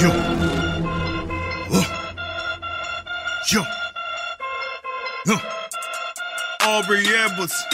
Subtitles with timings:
[0.00, 0.10] Yo.
[3.50, 3.62] Yo.
[5.26, 5.38] Uh.
[6.62, 7.64] Aubrey Edwards,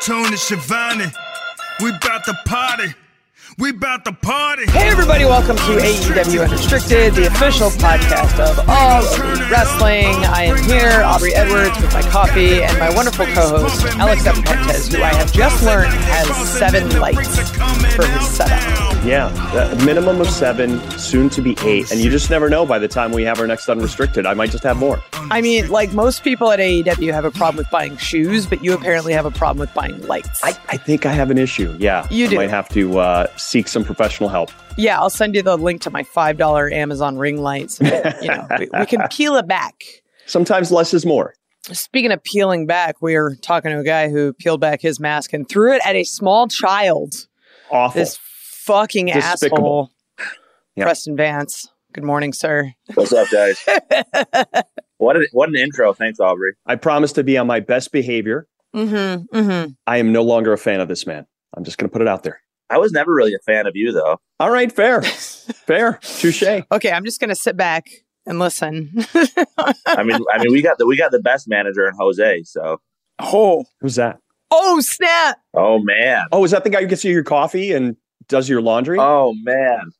[0.00, 1.12] Tony Schiavone,
[1.80, 2.94] we bout to party.
[3.56, 4.66] We about to party.
[4.68, 10.06] Hey everybody, welcome to AEW Unrestricted, the official podcast of all Elite wrestling.
[10.26, 15.00] I am here, Aubrey Edwards, with my coffee and my wonderful co-host Alex Abrahantes, who
[15.04, 17.50] I have just learned has seven lights
[17.94, 18.60] for his setup.
[19.04, 19.30] Yeah,
[19.72, 22.66] a minimum of seven, soon to be eight, and you just never know.
[22.66, 25.00] By the time we have our next Unrestricted, I might just have more.
[25.30, 28.72] I mean, like most people at AEW have a problem with buying shoes, but you
[28.72, 30.40] apparently have a problem with buying lights.
[30.42, 31.76] I, I think I have an issue.
[31.78, 32.36] Yeah, You do.
[32.36, 34.50] I might have to uh, seek some professional help.
[34.76, 37.80] Yeah, I'll send you the link to my five dollar Amazon ring lights.
[37.80, 39.84] And, you know, we, we can peel it back.
[40.26, 41.34] Sometimes less is more.
[41.72, 45.32] Speaking of peeling back, we were talking to a guy who peeled back his mask
[45.32, 47.26] and threw it at a small child.
[47.70, 47.98] Awful.
[47.98, 49.90] This fucking Despicable.
[50.18, 50.28] asshole.
[50.76, 50.84] Yeah.
[50.84, 51.68] Preston Vance.
[51.92, 52.72] Good morning, sir.
[52.94, 53.64] What's up, guys?
[54.98, 55.92] what a, what an intro.
[55.92, 56.54] Thanks, Aubrey.
[56.66, 58.48] I promise to be on my best behavior.
[58.74, 59.36] Mm-hmm.
[59.36, 59.70] Mm-hmm.
[59.86, 61.26] I am no longer a fan of this man.
[61.56, 62.40] I'm just going to put it out there.
[62.70, 64.18] I was never really a fan of you, though.
[64.40, 65.02] All right, fair,
[65.66, 66.42] fair, touche.
[66.72, 67.88] Okay, I'm just gonna sit back
[68.26, 68.90] and listen.
[69.86, 72.42] I mean, I mean, we got the we got the best manager in Jose.
[72.44, 72.80] So,
[73.18, 74.18] oh, Who's that?
[74.50, 75.38] oh snap!
[75.54, 77.96] oh man, Oh, is that the guy who gets you your coffee and
[78.28, 78.98] does your laundry?
[79.00, 79.90] oh man.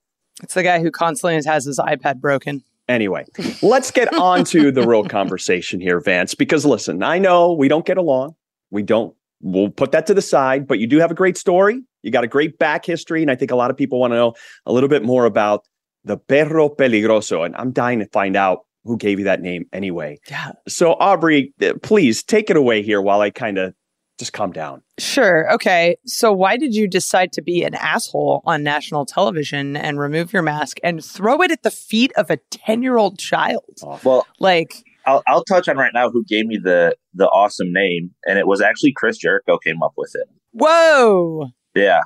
[0.42, 2.62] It's the guy who constantly has his iPad broken.
[2.88, 3.24] Anyway,
[3.62, 7.86] let's get on to the real conversation here, Vance, because listen, I know we don't
[7.86, 8.34] get along.
[8.70, 11.82] We don't, we'll put that to the side, but you do have a great story.
[12.04, 13.22] You got a great back history.
[13.22, 14.34] And I think a lot of people want to know
[14.66, 15.64] a little bit more about
[16.04, 17.44] the Perro Peligroso.
[17.44, 20.18] And I'm dying to find out who gave you that name anyway.
[20.28, 23.72] Yeah, So, Aubrey, uh, please take it away here while I kind of
[24.18, 24.82] just calm down.
[24.98, 25.52] sure.
[25.54, 30.32] Okay, so why did you decide to be an asshole on national television and remove
[30.32, 33.64] your mask and throw it at the feet of a ten year old child?
[34.04, 38.10] Well, Like, I'll I'll touch on right now who gave me the the awesome name,
[38.26, 40.28] and it was actually Chris Jericho came up with it.
[40.52, 41.48] whoa!
[41.74, 42.00] Yeah.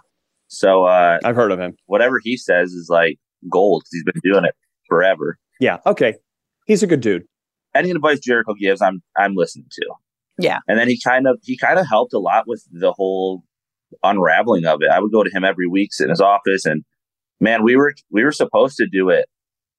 [0.49, 1.75] So uh, I've heard of him.
[1.87, 3.19] whatever he says is like
[3.51, 4.55] gold 'cause he's been doing it
[4.89, 5.39] forever.
[5.61, 5.79] Yeah.
[5.87, 6.15] Okay.
[6.67, 7.25] He's a good dude.
[7.75, 9.87] Any advice Jericho gives, I'm I'm listening to.
[10.39, 10.59] Yeah.
[10.69, 13.43] And then he kind of he kind of helped a lot with the whole
[14.03, 14.89] unraveling of it.
[14.91, 16.85] I would go to him every week, sit in his office, and
[17.41, 19.27] man, we were we were supposed to do it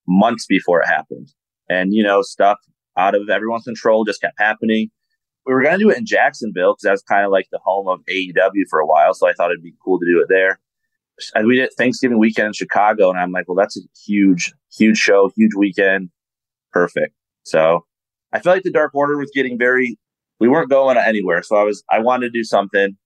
[0.08, 1.30] months before it happened,
[1.70, 2.58] and you know stuff
[2.98, 4.90] out of everyone's control just kept happening.
[5.46, 7.88] We were going to do it in Jacksonville because that's kind of like the home
[7.88, 10.60] of AEW for a while, so I thought it'd be cool to do it there.
[11.36, 14.98] And we did Thanksgiving weekend in Chicago, and I'm like, well, that's a huge, huge
[14.98, 16.10] show, huge weekend,
[16.72, 17.14] perfect.
[17.44, 17.86] So
[18.32, 19.98] I feel like the Dark Order was getting very
[20.40, 21.44] we weren't going anywhere.
[21.44, 22.98] So I was, I wanted to do something.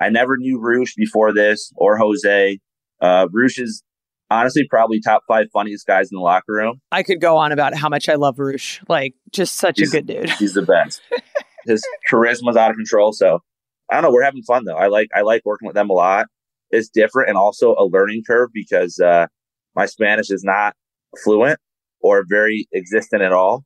[0.00, 2.58] I never knew Rush before this or Jose.
[3.00, 3.82] Uh, Rush is
[4.30, 6.80] honestly probably top five funniest guys in the locker room.
[6.92, 8.80] I could go on about how much I love Rush.
[8.88, 10.30] Like, just such He's- a good dude.
[10.30, 11.00] He's the best.
[11.68, 13.12] His charisma's out of control.
[13.12, 13.38] So
[13.90, 14.10] I don't know.
[14.10, 14.76] We're having fun though.
[14.76, 16.26] I like, I like working with them a lot.
[16.70, 19.26] It's different and also a learning curve because, uh,
[19.76, 20.74] my Spanish is not
[21.22, 21.58] fluent
[22.00, 23.64] or very existent at all.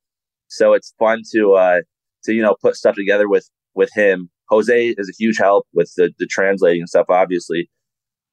[0.48, 1.80] So it's fun to, uh,
[2.24, 4.28] to, you know, put stuff together with, with him.
[4.50, 7.70] Jose is a huge help with the, the translating and stuff, obviously.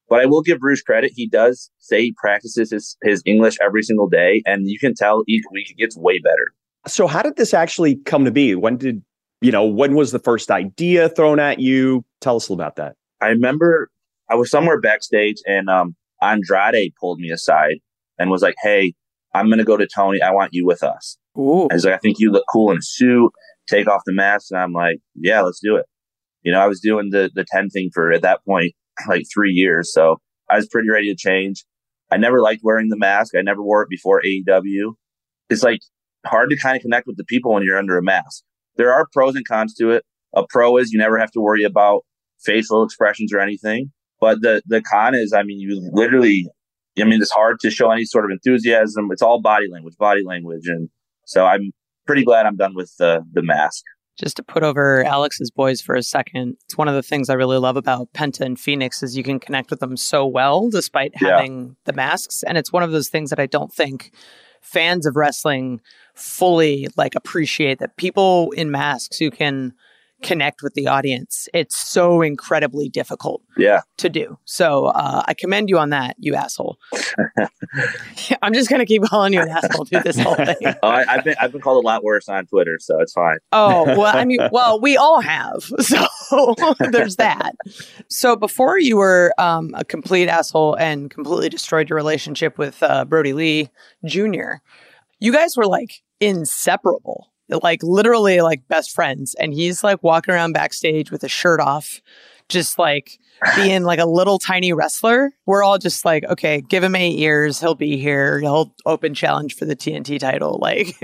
[0.08, 1.12] But I will give Rush credit.
[1.14, 4.42] He does say he practices his, his English every single day.
[4.44, 6.52] And you can tell each week it gets way better.
[6.86, 8.54] So how did this actually come to be?
[8.54, 9.02] When did
[9.40, 12.04] you know when was the first idea thrown at you?
[12.20, 12.96] Tell us a little about that.
[13.20, 13.90] I remember
[14.30, 17.76] I was somewhere backstage and um, Andrade pulled me aside
[18.18, 18.94] and was like, Hey,
[19.34, 20.20] I'm going to go to Tony.
[20.22, 21.16] I want you with us.
[21.38, 21.68] Ooh.
[21.70, 23.30] I was like, I think you look cool in a suit.
[23.68, 24.48] Take off the mask.
[24.50, 25.86] And I'm like, yeah, let's do it.
[26.42, 28.72] You know, I was doing the, the 10 thing for at that point,
[29.08, 29.92] like three years.
[29.92, 30.16] So
[30.50, 31.64] I was pretty ready to change.
[32.10, 33.34] I never liked wearing the mask.
[33.36, 34.94] I never wore it before AEW.
[35.48, 35.80] It's like
[36.26, 38.42] hard to kind of connect with the people when you're under a mask.
[38.76, 40.04] There are pros and cons to it.
[40.34, 42.02] A pro is you never have to worry about
[42.44, 43.92] facial expressions or anything.
[44.20, 46.46] But the, the con is, I mean, you literally,
[46.98, 49.08] I mean, it's hard to show any sort of enthusiasm.
[49.10, 50.66] It's all body language, body language.
[50.66, 50.88] And
[51.26, 51.72] so I'm
[52.06, 53.82] pretty glad I'm done with the, the mask.
[54.18, 57.34] just to put over Alex's boys for a second, it's one of the things I
[57.34, 61.12] really love about Penta and Fenix is you can connect with them so well despite
[61.20, 61.36] Yeah.
[61.36, 62.42] having the masks.
[62.42, 64.12] And it's one of those things that I don't think
[64.60, 65.80] fans of wrestling
[66.14, 69.72] fully like appreciate that people in masks who can
[70.22, 71.48] connect with the audience.
[71.54, 73.80] It's so incredibly difficult Yeah.
[73.98, 74.38] to do.
[74.44, 76.78] So uh, I commend you on that, you asshole.
[78.42, 80.56] I'm just gonna keep calling you an asshole through this whole thing.
[80.82, 83.38] Oh, I, I've been I've been called a lot worse on Twitter, so it's fine.
[83.52, 85.62] Oh, well, I mean, well, we all have.
[85.80, 86.06] So
[86.90, 87.52] there's that.
[88.08, 93.04] So before you were um, a complete asshole and completely destroyed your relationship with uh,
[93.04, 93.68] Brodie Lee
[94.04, 94.54] Jr.,
[95.18, 97.29] you guys were like inseparable,
[97.62, 99.34] like literally like best friends.
[99.34, 102.00] And he's like walking around backstage with his shirt off,
[102.48, 103.18] just like
[103.56, 105.30] being like a little tiny wrestler.
[105.46, 107.60] We're all just like, okay, give him eight years.
[107.60, 108.40] He'll be here.
[108.40, 110.58] He'll open challenge for the TNT title.
[110.70, 110.94] Like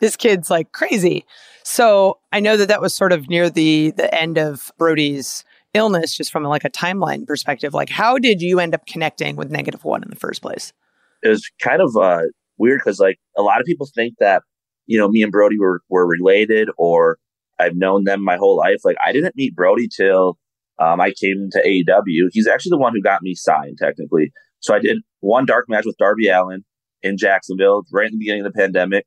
[0.00, 1.24] this kid's like crazy.
[1.64, 6.16] So I know that that was sort of near the the end of Brodie's illness,
[6.16, 7.74] just from like a timeline perspective.
[7.74, 10.72] Like, how did you end up connecting with Negative One in the first place?
[11.22, 12.22] It was kind of uh,
[12.58, 14.42] weird because like a lot of people think that
[14.86, 17.18] you know me and Brodie were were related or
[17.58, 18.78] I've known them my whole life.
[18.84, 20.38] Like I didn't meet Brodie till
[20.78, 22.28] um, I came to AEW.
[22.32, 24.32] He's actually the one who got me signed technically.
[24.60, 26.64] So I did one dark match with Darby Allin
[27.02, 29.06] in Jacksonville right in the beginning of the pandemic.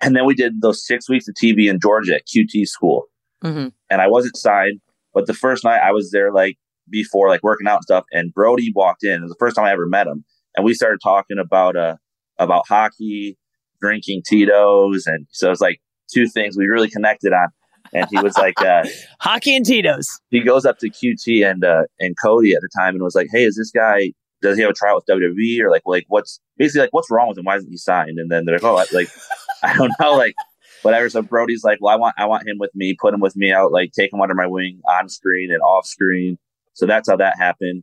[0.00, 3.06] And then we did those six weeks of TV in Georgia at QT school.
[3.44, 3.68] Mm-hmm.
[3.88, 4.80] and I wasn't signed.
[5.14, 6.56] But the first night I was there, like
[6.90, 9.12] before, like working out and stuff, and Brodie walked in.
[9.12, 10.24] It was the first time I ever met him,
[10.56, 11.96] and we started talking about uh
[12.38, 13.36] about hockey,
[13.80, 15.80] drinking Tito's, and so it's like
[16.12, 17.48] two things we really connected on.
[17.94, 18.84] And he was like, uh,
[19.20, 20.08] Hockey and Tito's.
[20.30, 23.28] he goes up to QT and uh and Cody at the time and was like,
[23.32, 24.12] "Hey, is this guy?
[24.42, 27.28] Does he have a trial with WWE or like like what's basically like what's wrong
[27.28, 27.44] with him?
[27.44, 29.08] Why isn't he signed?" And then they're like, "Oh, I- like
[29.62, 30.34] I don't know, like."
[30.82, 31.08] Whatever.
[31.10, 33.50] So Brodie's like, well, I want, I want him with me, put him with me
[33.50, 36.38] out, like take him under my wing on screen and off screen.
[36.74, 37.82] So that's how that happened.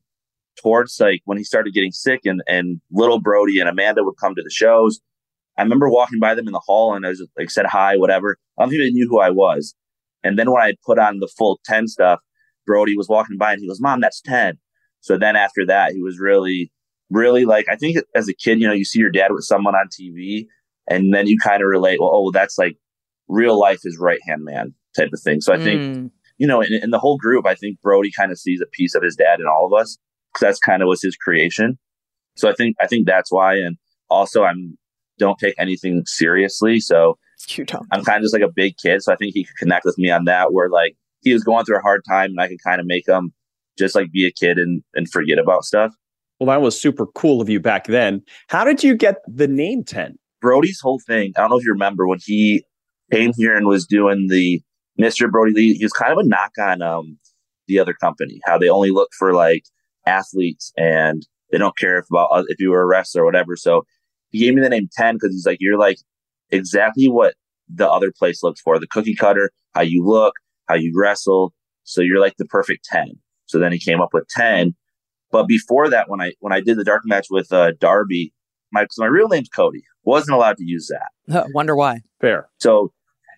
[0.63, 4.33] Towards like when he started getting sick and, and little Brodie and Amanda would come
[4.35, 5.01] to the shows.
[5.57, 7.95] I remember walking by them in the hall and I was just, like said hi,
[7.97, 8.37] whatever.
[8.57, 9.73] I don't think they knew who I was.
[10.23, 12.19] And then when I put on the full 10 stuff,
[12.65, 14.57] Brodie was walking by and he goes, Mom, that's 10.
[15.01, 16.71] So then after that, he was really,
[17.09, 19.75] really like, I think as a kid, you know, you see your dad with someone
[19.75, 20.45] on TV
[20.87, 22.75] and then you kind of relate, well, oh, that's like
[23.27, 25.41] real life is right hand man type of thing.
[25.41, 26.11] So I think, Mm.
[26.37, 28.95] you know, in, in the whole group, I think Brodie kind of sees a piece
[28.95, 29.97] of his dad in all of us
[30.33, 31.77] because that's kind of was his creation.
[32.35, 33.55] So I think, I think that's why.
[33.55, 33.77] And
[34.09, 34.77] also I'm,
[35.17, 36.79] don't take anything seriously.
[36.79, 37.17] So.
[37.91, 39.03] I'm kind of just like a big kid.
[39.03, 41.65] So I think he could connect with me on that where like he was going
[41.65, 43.33] through a hard time and I could kind of make him
[43.77, 45.93] just like be a kid and, and forget about stuff.
[46.39, 48.21] Well, that was super cool of you back then.
[48.47, 50.17] How did you get the name 10?
[50.41, 52.63] Brodie's whole thing, I don't know if you remember when he
[53.11, 54.61] came here and was doing the
[54.99, 55.29] Mr.
[55.29, 57.17] Brodie Lee, he was kind of a knock on um
[57.67, 59.63] the other company, how they only look for like
[60.05, 63.55] athletes and they don't care if about if you were a wrestler or whatever.
[63.55, 63.83] So
[64.29, 65.97] he gave me the name 10 because he's like, you're like
[66.51, 67.35] exactly what
[67.73, 70.33] the other place looks for the cookie cutter, how you look,
[70.67, 71.53] how you wrestle.
[71.83, 73.11] So you're like the perfect 10.
[73.45, 74.75] So then he came up with 10.
[75.31, 78.33] But before that, when I when I did the dark match with uh, Darby,
[78.71, 79.83] my so my real name's Cody.
[80.03, 81.47] Wasn't allowed to use that.
[81.53, 82.01] Wonder why.
[82.21, 82.47] Fair.
[82.59, 82.93] So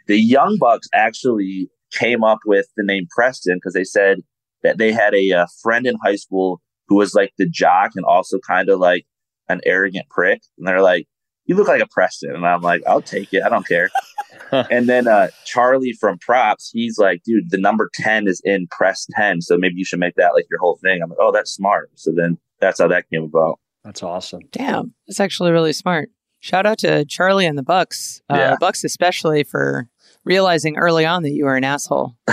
[0.08, 4.20] the Young Bucks actually came up with the name Preston because they said
[4.64, 8.06] that they had a, uh friend in high school who was like the jock and
[8.06, 9.06] also kind of like
[9.50, 10.42] an arrogant prick.
[10.58, 11.08] And they're like,
[11.46, 12.36] you look like a Preston.
[12.36, 13.44] And I'm like, I'll take it.
[13.44, 13.90] I don't care.
[14.52, 19.08] and then uh, Charlie from Props, he's like, dude, the number 10 is in Press
[19.12, 19.42] 10.
[19.42, 21.02] So maybe you should make that like your whole thing.
[21.02, 21.90] I'm like, oh, that's smart.
[21.96, 23.60] So then that's how that came about.
[23.84, 24.42] That's awesome.
[24.52, 26.10] Damn, that's actually really smart.
[26.40, 28.56] Shout out to Charlie and the Bucks, uh, Yeah.
[28.60, 29.88] Bucks especially for
[30.26, 32.16] realizing early on that you were an asshole.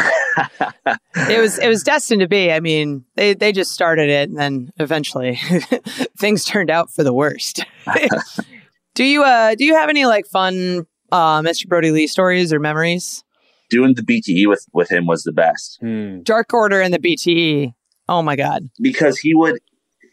[1.16, 2.52] It was it was destined to be.
[2.52, 5.36] I mean, they they just started it, and then eventually
[6.18, 7.64] things turned out for the worst.
[8.94, 11.68] do you uh do you have any like fun uh, Mr.
[11.68, 13.22] Brodie Lee stories or memories?
[13.70, 15.78] Doing the BTE with, with him was the best.
[15.80, 16.20] Hmm.
[16.22, 17.72] Dark Order and the BTE.
[18.08, 18.68] Oh my god.
[18.80, 19.58] because he would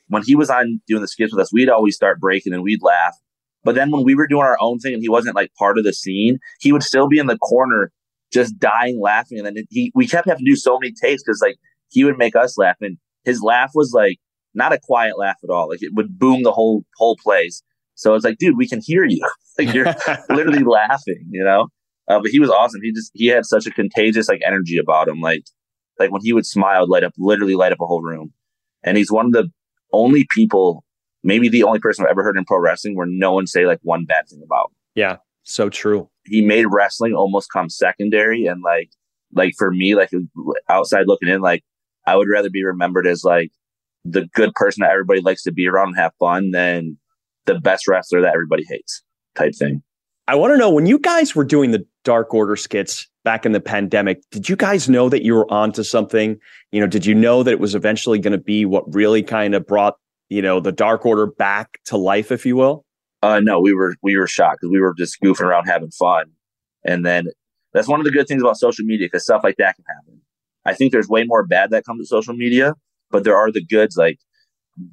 [0.08, 2.84] when he was on doing the skits with us, we'd always start breaking and we'd
[2.84, 3.18] laugh.
[3.64, 5.84] But then when we were doing our own thing and he wasn't like part of
[5.84, 7.92] the scene, he would still be in the corner
[8.32, 9.40] just dying laughing.
[9.40, 11.58] And then he we kept having to do so many takes because like
[11.90, 12.78] he would make us laugh.
[12.82, 14.18] And his laugh was like
[14.54, 15.70] not a quiet laugh at all.
[15.70, 17.62] Like it would boom the whole whole place.
[17.96, 19.26] So it's like, dude, we can hear you.
[19.60, 19.94] like you're
[20.30, 21.68] literally laughing, you know?
[22.08, 22.82] Uh, but he was awesome.
[22.84, 25.22] He just he had such a contagious like energy about him.
[25.22, 25.44] Like
[26.00, 28.34] like when he would smile, light up literally light up a whole room.
[28.84, 29.52] And he's one of the
[29.94, 30.84] only people,
[31.24, 33.80] maybe the only person I've ever heard in pro wrestling where no one say like
[33.84, 34.72] one bad thing about.
[34.96, 36.10] yeah, so true.
[36.26, 38.90] He made wrestling almost come secondary and like
[39.34, 40.10] like for me, like
[40.70, 41.64] outside looking in, like
[42.06, 43.52] I would rather be remembered as like
[44.04, 46.98] the good person that everybody likes to be around and have fun than
[47.46, 49.04] the best wrestler that everybody hates
[49.36, 49.82] type thing.
[50.28, 53.52] I want to know when you guys were doing the Dark Order skits back in
[53.52, 56.38] the pandemic, did you guys know that you were onto something?
[56.72, 59.56] You know, did you know that it was eventually going to be what really kind
[59.56, 59.96] of brought,
[60.30, 62.86] you know, the Dark Order back to life, if you will?
[63.22, 66.26] Uh, no, we were we were shocked because we were just goofing around having fun,
[66.84, 67.28] and then
[67.74, 70.22] that's one of the good things about social media because stuff like that can happen.
[70.66, 72.74] I think there's way more bad that comes to social media,
[73.10, 74.20] but there are the goods like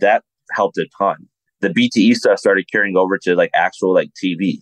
[0.00, 1.28] that helped a ton.
[1.60, 4.58] The BTE stuff started carrying over to like actual like TV.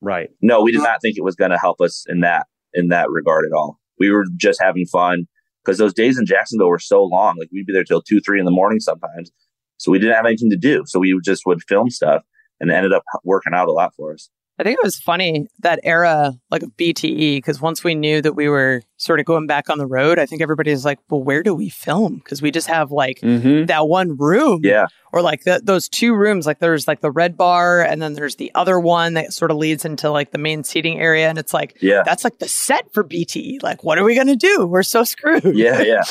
[0.00, 0.30] Right.
[0.40, 3.10] No, we did not think it was going to help us in that in that
[3.10, 3.78] regard at all.
[3.98, 5.26] We were just having fun
[5.64, 7.36] because those days in Jacksonville were so long.
[7.38, 9.30] Like we'd be there till two, three in the morning sometimes.
[9.76, 10.84] So we didn't have anything to do.
[10.86, 12.22] So we just would film stuff
[12.60, 14.30] and it ended up working out a lot for us.
[14.60, 18.32] I think it was funny that era, like of BTE, because once we knew that
[18.32, 21.44] we were sort of going back on the road, I think everybody's like, well, where
[21.44, 22.16] do we film?
[22.16, 23.66] Because we just have like mm-hmm.
[23.66, 24.62] that one room.
[24.64, 24.86] Yeah.
[25.12, 26.44] Or like the, those two rooms.
[26.44, 29.58] Like there's like the red bar and then there's the other one that sort of
[29.58, 31.28] leads into like the main seating area.
[31.28, 33.62] And it's like, yeah, that's like the set for BTE.
[33.62, 34.66] Like, what are we going to do?
[34.66, 35.56] We're so screwed.
[35.56, 35.82] Yeah.
[35.88, 36.02] Yeah.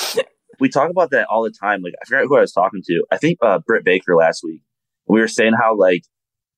[0.60, 1.82] we talk about that all the time.
[1.82, 3.04] Like, I forgot who I was talking to.
[3.12, 4.62] I think uh, Britt Baker last week.
[5.06, 6.04] We were saying how like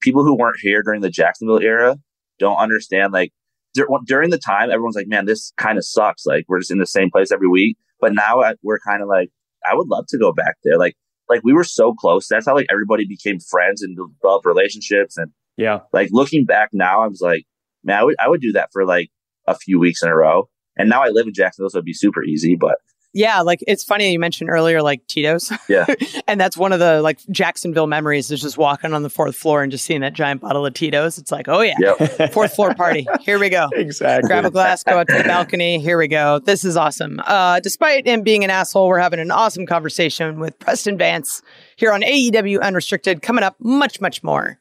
[0.02, 1.98] people who weren't here during the Jacksonville era
[2.40, 3.14] don't understand.
[3.14, 3.32] Like
[3.74, 6.26] during the time, everyone's like, man, this kind of sucks.
[6.26, 7.78] Like we're just in the same place every week.
[8.00, 9.30] But now uh, we're kind of like,
[9.70, 10.78] I would love to go back there.
[10.78, 10.96] Like,
[11.28, 12.28] like we were so close.
[12.28, 15.18] That's how like everybody became friends and developed relationships.
[15.18, 17.46] And yeah, like looking back now, I was like,
[17.84, 19.10] man, I would, I would do that for like
[19.48, 20.50] a few weeks in a row.
[20.78, 22.56] And now I live in Jacksonville, so it'd be super easy.
[22.56, 22.78] But
[23.14, 25.52] yeah, like it's funny you mentioned earlier, like Tito's.
[25.68, 25.86] Yeah.
[26.28, 29.64] and that's one of the like Jacksonville memories is just walking on the fourth floor
[29.64, 31.18] and just seeing that giant bottle of Tito's.
[31.18, 32.32] It's like, oh yeah, yep.
[32.34, 33.08] fourth floor party.
[33.22, 33.70] Here we go.
[33.74, 34.28] Exactly.
[34.28, 35.80] Grab a glass, go out to the balcony.
[35.80, 36.40] Here we go.
[36.40, 37.20] This is awesome.
[37.26, 41.42] Uh, despite him being an asshole, we're having an awesome conversation with Preston Vance
[41.78, 43.22] here on AEW Unrestricted.
[43.22, 44.60] Coming up, much, much more.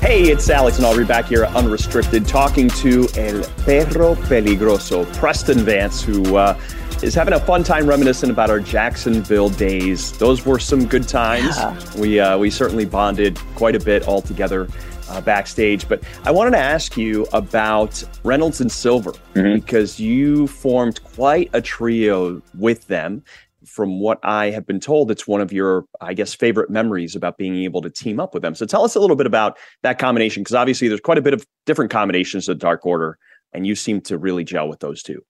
[0.00, 6.02] Hey, it's Alex and Aubrey back here Unrestricted talking to El Perro Peligroso, Preston Vance,
[6.02, 6.58] who uh,
[7.02, 10.16] is having a fun time reminiscing about our Jacksonville days.
[10.16, 11.58] Those were some good times.
[11.58, 11.78] Yeah.
[11.98, 14.68] We, uh, we certainly bonded quite a bit all together
[15.10, 15.86] uh, backstage.
[15.86, 19.60] But I wanted to ask you about Reynolds and Silver mm-hmm.
[19.60, 23.22] because you formed quite a trio with them
[23.70, 27.38] from what I have been told, it's one of your, I guess, favorite memories about
[27.38, 28.54] being able to team up with them.
[28.56, 31.34] So tell us a little bit about that combination, because obviously there's quite a bit
[31.34, 33.16] of different combinations of Dark Order,
[33.52, 35.20] and you seem to really gel with those two.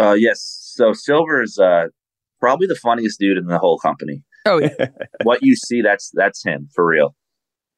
[0.00, 0.42] Uh, yes.
[0.74, 1.86] So Silver is uh,
[2.40, 4.22] probably the funniest dude in the whole company.
[4.46, 4.88] Oh, yeah.
[5.22, 7.14] what you see, that's that's him for real.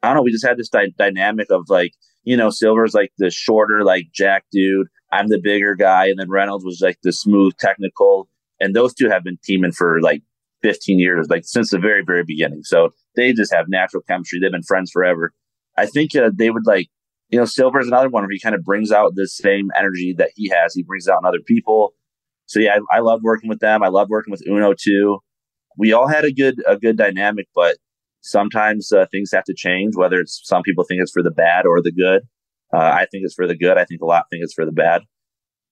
[0.03, 0.23] I don't know.
[0.23, 1.93] We just had this di- dynamic of like,
[2.25, 4.87] you know, Silver's like the shorter, like Jack dude.
[5.13, 8.29] I'm the bigger guy, and then Reynolds was like the smooth, technical
[8.61, 10.23] and those two have been teaming for like
[10.63, 12.63] 15 years, like since the very, very beginning.
[12.65, 14.41] So they just have natural chemistry.
[14.41, 15.33] They've been friends forever.
[15.77, 16.89] I think uh, they would like,
[17.31, 20.15] you know, Silver is another one where he kind of brings out the same energy
[20.19, 20.75] that he has.
[20.75, 21.93] He brings out in other people.
[22.47, 23.83] So yeah, I, I love working with them.
[23.83, 25.19] I love working with Uno too.
[25.77, 27.77] We all had a good, a good dynamic, but
[28.23, 31.67] sometimes uh, things have to change, whether it's some people think it's for the bad
[31.67, 32.23] or the good.
[32.73, 33.79] Uh, I think it's for the good.
[33.79, 35.03] I think a lot think it's for the bad.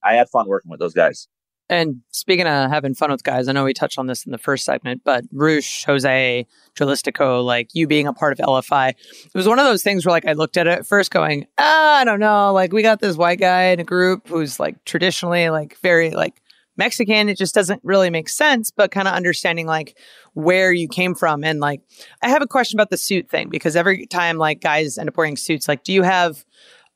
[0.03, 1.27] I had fun working with those guys.
[1.69, 4.37] And speaking of having fun with guys, I know we touched on this in the
[4.37, 9.47] first segment, but Rush, Jose, Dralistico, like you being a part of LFI, it was
[9.47, 12.21] one of those things where like I looked at it first going, ah, I don't
[12.21, 16.11] know, like we got this white guy in a group who's like traditionally like very
[16.11, 16.41] like
[16.77, 17.27] Mexican.
[17.27, 19.97] It just doesn't really make sense, but kind of understanding like
[20.33, 21.43] where you came from.
[21.43, 21.81] And like,
[22.21, 25.17] I have a question about the suit thing because every time like guys end up
[25.17, 26.45] wearing suits, like, do you have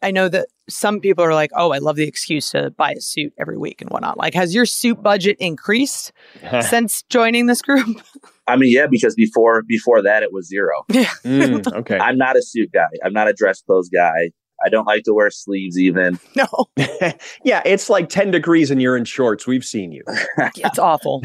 [0.01, 3.01] I know that some people are like, oh, I love the excuse to buy a
[3.01, 4.17] suit every week and whatnot.
[4.17, 6.11] Like, has your suit budget increased
[6.61, 8.01] since joining this group?
[8.47, 10.71] I mean, yeah, because before before that it was zero.
[10.91, 11.09] Yeah.
[11.23, 11.97] mm, okay.
[11.97, 12.87] I'm not a suit guy.
[13.03, 14.31] I'm not a dress clothes guy.
[14.63, 16.19] I don't like to wear sleeves even.
[16.35, 16.47] No.
[17.43, 19.47] yeah, it's like 10 degrees and you're in shorts.
[19.47, 20.03] We've seen you.
[20.37, 21.23] it's awful.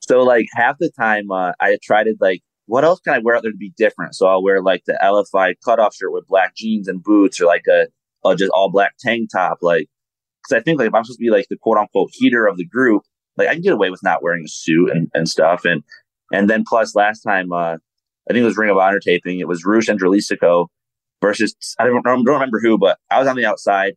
[0.00, 3.36] so like half the time uh, I try to like what else can I wear
[3.36, 4.14] out there to be different?
[4.14, 7.66] So I'll wear like the LFI cutoff shirt with black jeans and boots or like
[7.68, 7.88] a
[8.24, 9.88] a just all black tank top, like
[10.42, 12.56] because I think like if I'm supposed to be like the quote unquote heater of
[12.56, 13.02] the group,
[13.36, 15.64] like I can get away with not wearing a suit and, and stuff.
[15.64, 15.82] And
[16.32, 19.40] and then plus last time, uh, I think it was Ring of Honor taping.
[19.40, 20.66] It was Rush and Dralistico
[21.20, 23.94] versus I don't, I don't remember who, but I was on the outside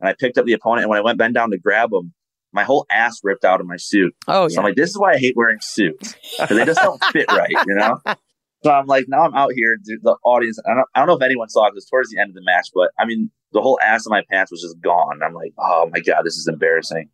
[0.00, 0.84] and I picked up the opponent.
[0.84, 2.14] And when I went bend down to grab him,
[2.52, 4.14] my whole ass ripped out of my suit.
[4.26, 7.02] Oh, so I'm like, this is why I hate wearing suits because they just don't
[7.12, 8.00] fit right, you know.
[8.64, 9.76] So I'm like, now I'm out here.
[9.84, 11.68] The audience, I don't, I don't know if anyone saw it.
[11.68, 14.10] It was towards the end of the match, but I mean, the whole ass of
[14.10, 15.20] my pants was just gone.
[15.24, 17.10] I'm like, oh my god, this is embarrassing.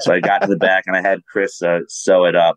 [0.00, 2.56] so I got to the back and I had Chris uh, sew it up.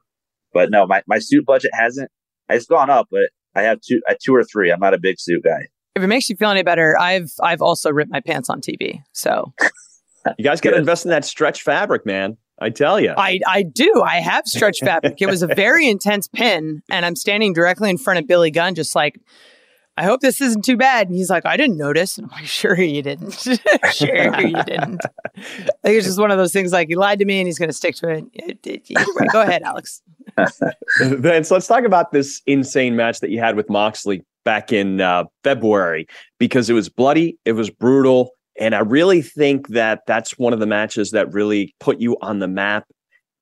[0.53, 2.09] But no, my, my suit budget hasn't.
[2.49, 4.71] It's gone up, but I have two, I two or three.
[4.71, 5.67] I'm not a big suit guy.
[5.95, 9.01] If it makes you feel any better, I've I've also ripped my pants on TV.
[9.11, 9.53] So
[10.37, 12.37] you guys got to invest in that stretch fabric, man.
[12.61, 13.13] I tell you.
[13.17, 14.03] I, I do.
[14.05, 15.21] I have stretch fabric.
[15.21, 18.75] it was a very intense pin, and I'm standing directly in front of Billy Gunn,
[18.75, 19.19] just like,
[19.99, 21.07] I hope this isn't too bad.
[21.07, 22.17] And he's like, I didn't notice.
[22.17, 23.33] And I'm like, sure you didn't.
[23.91, 25.01] sure you didn't.
[25.35, 25.41] I
[25.83, 27.67] think it's just one of those things like he lied to me and he's going
[27.67, 29.31] to stick to it.
[29.33, 30.01] Go ahead, Alex.
[31.01, 35.25] Vince, let's talk about this insane match that you had with Moxley back in uh,
[35.43, 38.31] February because it was bloody, it was brutal.
[38.57, 42.39] And I really think that that's one of the matches that really put you on
[42.39, 42.85] the map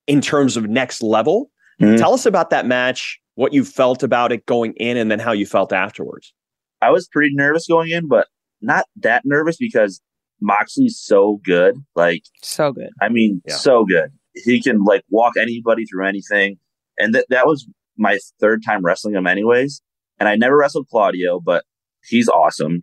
[0.08, 1.52] in terms of next level.
[1.80, 1.98] Mm-hmm.
[1.98, 5.34] Tell us about that match, what you felt about it going in, and then how
[5.34, 6.34] you felt afterwards.
[6.82, 8.28] I was pretty nervous going in, but
[8.62, 10.02] not that nervous because
[10.42, 11.76] Moxley's so good.
[11.96, 12.90] Like, so good.
[13.02, 13.56] I mean, yeah.
[13.56, 14.12] so good.
[14.34, 16.58] He can like walk anybody through anything.
[16.98, 17.68] And that that was
[17.98, 19.82] my third time wrestling him, anyways.
[20.20, 21.64] And I never wrestled Claudio, but
[22.04, 22.82] he's awesome.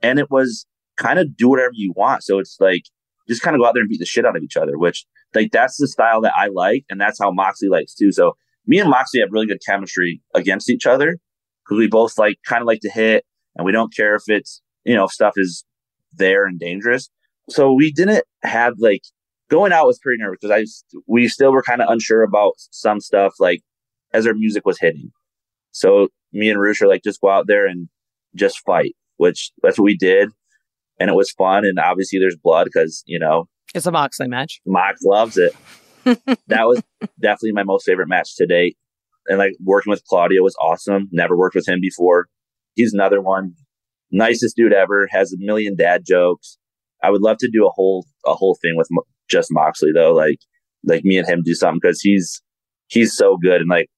[0.00, 2.22] And it was kind of do whatever you want.
[2.24, 2.82] So it's like
[3.28, 5.06] just kind of go out there and beat the shit out of each other, which
[5.34, 8.12] like that's the style that I like, and that's how Moxley likes too.
[8.12, 8.32] So
[8.66, 11.18] me and Moxley have really good chemistry against each other
[11.64, 13.24] because we both like kind of like to hit,
[13.56, 15.64] and we don't care if it's you know stuff is
[16.12, 17.10] there and dangerous.
[17.48, 19.02] So we didn't have like
[19.50, 23.00] going out was pretty nervous because I we still were kind of unsure about some
[23.00, 23.62] stuff like
[24.12, 25.10] as our music was hitting.
[25.72, 27.88] So me and Rush are like just go out there and
[28.34, 30.30] just fight, which that's what we did
[31.02, 31.64] and it was fun.
[31.64, 34.60] And obviously, there's blood because you know it's a Moxley match.
[34.66, 35.54] Mox loves it.
[36.04, 36.82] that was
[37.20, 38.76] definitely my most favorite match to date.
[39.26, 41.08] And like working with Claudio was awesome.
[41.12, 42.26] Never worked with him before.
[42.74, 43.54] He's another one.
[44.10, 45.08] Nicest dude ever.
[45.10, 46.58] Has a million dad jokes.
[47.02, 48.88] I would love to do a whole a whole thing with
[49.28, 50.12] just Moxley though.
[50.12, 50.38] Like
[50.84, 52.42] like me and him do something because he's
[52.88, 53.60] he's so good.
[53.60, 53.88] And like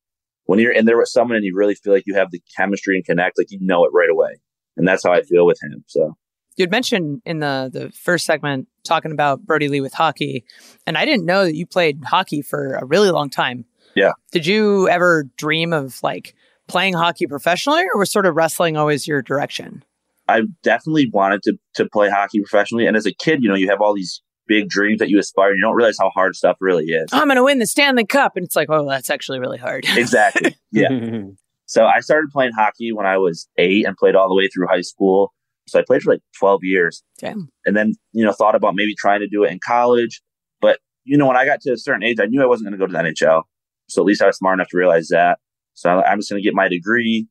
[0.44, 2.96] when you're in there with someone and you really feel like you have the chemistry
[2.96, 4.40] and connect, like you know it right away.
[4.76, 5.84] And that's how I feel with him.
[5.86, 6.14] So
[6.56, 10.44] You'd mentioned in the the first segment talking about Brodie Lee with hockey,
[10.86, 13.64] and I didn't know that you played hockey for a really long time.
[13.96, 14.12] Yeah.
[14.32, 16.34] Did you ever dream of like
[16.68, 19.84] playing hockey professionally, or was sort of wrestling always your direction?
[20.28, 23.68] I definitely wanted to to play hockey professionally, and as a kid, you know, you
[23.68, 25.50] have all these big dreams that you aspire.
[25.50, 27.08] And you don't realize how hard stuff really is.
[27.12, 29.84] I'm going to win the Stanley Cup, and it's like, oh, that's actually really hard.
[29.96, 30.56] exactly.
[30.72, 30.88] Yeah.
[31.66, 34.66] so I started playing hockey when I was eight and played all the way through
[34.68, 35.32] high school.
[35.66, 37.02] So I played for like 12 years.
[37.18, 37.48] Damn.
[37.64, 40.20] And then, you know, thought about maybe trying to do it in college.
[40.60, 42.78] But, you know, when I got to a certain age, I knew I wasn't going
[42.78, 43.44] to go to the NHL.
[43.88, 45.38] So at least I was smart enough to realize that.
[45.74, 47.26] So I'm just going to get my degree.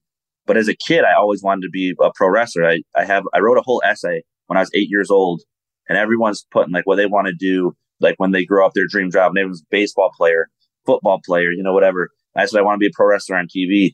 [0.46, 2.66] But as a kid, I always wanted to be a pro wrestler.
[2.66, 5.42] I, I have, I wrote a whole essay when I was eight years old
[5.88, 8.88] and everyone's putting like what they want to do, like when they grow up their
[8.88, 9.34] dream job.
[9.36, 10.50] And was baseball player,
[10.86, 12.10] football player, you know, whatever.
[12.36, 13.94] I said, I want to be a pro wrestler on TV.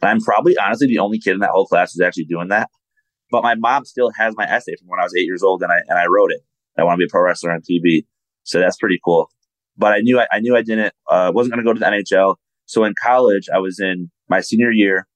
[0.00, 2.68] And I'm probably honestly the only kid in that whole class who's actually doing that.
[3.30, 5.70] But my mom still has my essay from when I was eight years old, and
[5.70, 6.40] I and I wrote it.
[6.78, 8.06] I want to be a pro wrestler on TV,
[8.44, 9.28] so that's pretty cool.
[9.78, 11.86] But I knew I, I knew I didn't uh, wasn't going to go to the
[11.86, 12.36] NHL.
[12.66, 15.06] So in college, I was in my senior year.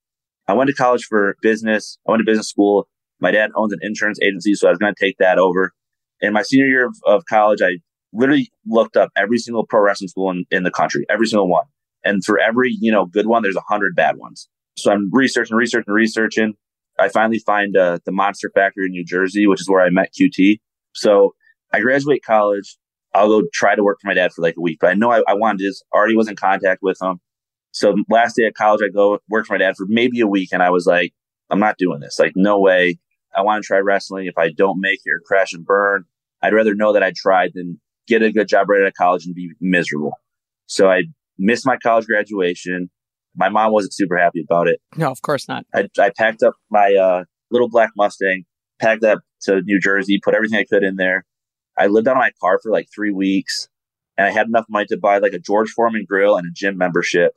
[0.49, 1.99] I went to college for business.
[2.07, 2.89] I went to business school.
[3.21, 5.73] My dad owns an insurance agency, so I was going to take that over.
[6.21, 7.79] In my senior year of, of, college, I
[8.13, 11.67] literally looked up every single pro wrestling school in, in the country, every single one.
[12.05, 14.49] And for every, you know, good one, there's a hundred bad ones.
[14.77, 16.55] So I'm researching, researching, researching.
[16.99, 20.13] I finally find uh, the Monster Factory in New Jersey, which is where I met
[20.19, 20.59] QT.
[20.95, 21.35] So
[21.73, 22.77] I graduate college.
[23.15, 25.11] I'll go try to work for my dad for like a week, but I know
[25.11, 27.21] I, I wanted to just already was in contact with him.
[27.73, 30.51] So last day at college, I go work for my dad for maybe a week.
[30.53, 31.13] And I was like,
[31.51, 32.19] I'm not doing this.
[32.19, 32.99] Like, no way.
[33.35, 34.27] I want to try wrestling.
[34.27, 36.05] If I don't make it or crash and burn,
[36.43, 39.25] I'd rather know that I tried than get a good job right out of college
[39.25, 40.13] and be miserable.
[40.67, 41.05] So I
[41.39, 42.91] missed my college graduation.
[43.35, 44.81] My mom wasn't super happy about it.
[44.97, 45.65] No, of course not.
[45.75, 48.45] I, I packed up my uh, little black Mustang,
[48.81, 51.25] packed up to New Jersey, put everything I could in there.
[51.79, 53.69] I lived out of my car for like three weeks,
[54.17, 56.77] and I had enough money to buy like a George Foreman grill and a gym
[56.77, 57.33] membership.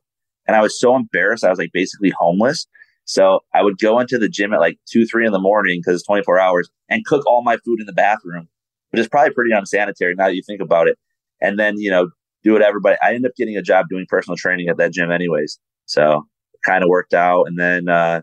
[0.47, 1.43] And I was so embarrassed.
[1.43, 2.67] I was like basically homeless.
[3.05, 5.99] So I would go into the gym at like two, three in the morning because
[5.99, 8.47] it's 24 hours and cook all my food in the bathroom,
[8.89, 10.97] which is probably pretty unsanitary now that you think about it.
[11.41, 12.09] And then, you know,
[12.43, 12.79] do whatever.
[12.79, 15.59] But I ended up getting a job doing personal training at that gym anyways.
[15.85, 16.23] So
[16.65, 17.45] kind of worked out.
[17.45, 18.21] And then uh,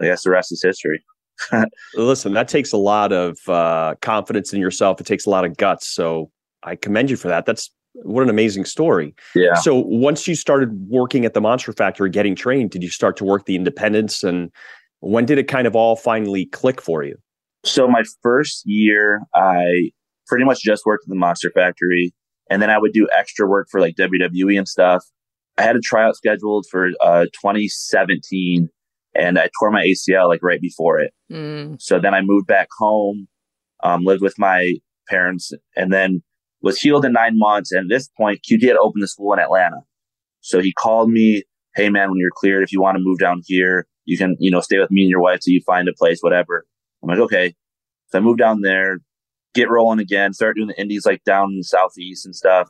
[0.00, 1.04] I guess the rest is history.
[1.94, 5.00] Listen, that takes a lot of uh, confidence in yourself.
[5.00, 5.86] It takes a lot of guts.
[5.86, 6.30] So
[6.62, 7.46] I commend you for that.
[7.46, 9.14] That's what an amazing story.
[9.34, 9.54] Yeah.
[9.54, 13.24] So once you started working at the Monster Factory, getting trained, did you start to
[13.24, 14.24] work the independence?
[14.24, 14.50] And
[15.00, 17.16] when did it kind of all finally click for you?
[17.64, 19.90] So my first year, I
[20.26, 22.12] pretty much just worked at the Monster Factory,
[22.50, 25.04] and then I would do extra work for like WWE and stuff.
[25.56, 28.68] I had a tryout scheduled for uh, 2017,
[29.14, 31.12] and I tore my ACL like right before it.
[31.30, 31.80] Mm.
[31.80, 33.28] So then I moved back home,
[33.82, 34.74] um, lived with my
[35.08, 36.22] parents, and then
[36.62, 37.72] was healed in nine months.
[37.72, 39.78] And at this point, QT had opened the school in Atlanta.
[40.40, 41.44] So he called me,
[41.76, 44.50] Hey man, when you're cleared, if you want to move down here, you can, you
[44.50, 46.66] know, stay with me and your wife till you find a place, whatever.
[47.02, 47.54] I'm like, okay.
[48.08, 48.98] So I moved down there,
[49.54, 52.68] get rolling again, start doing the indies like down in the southeast and stuff.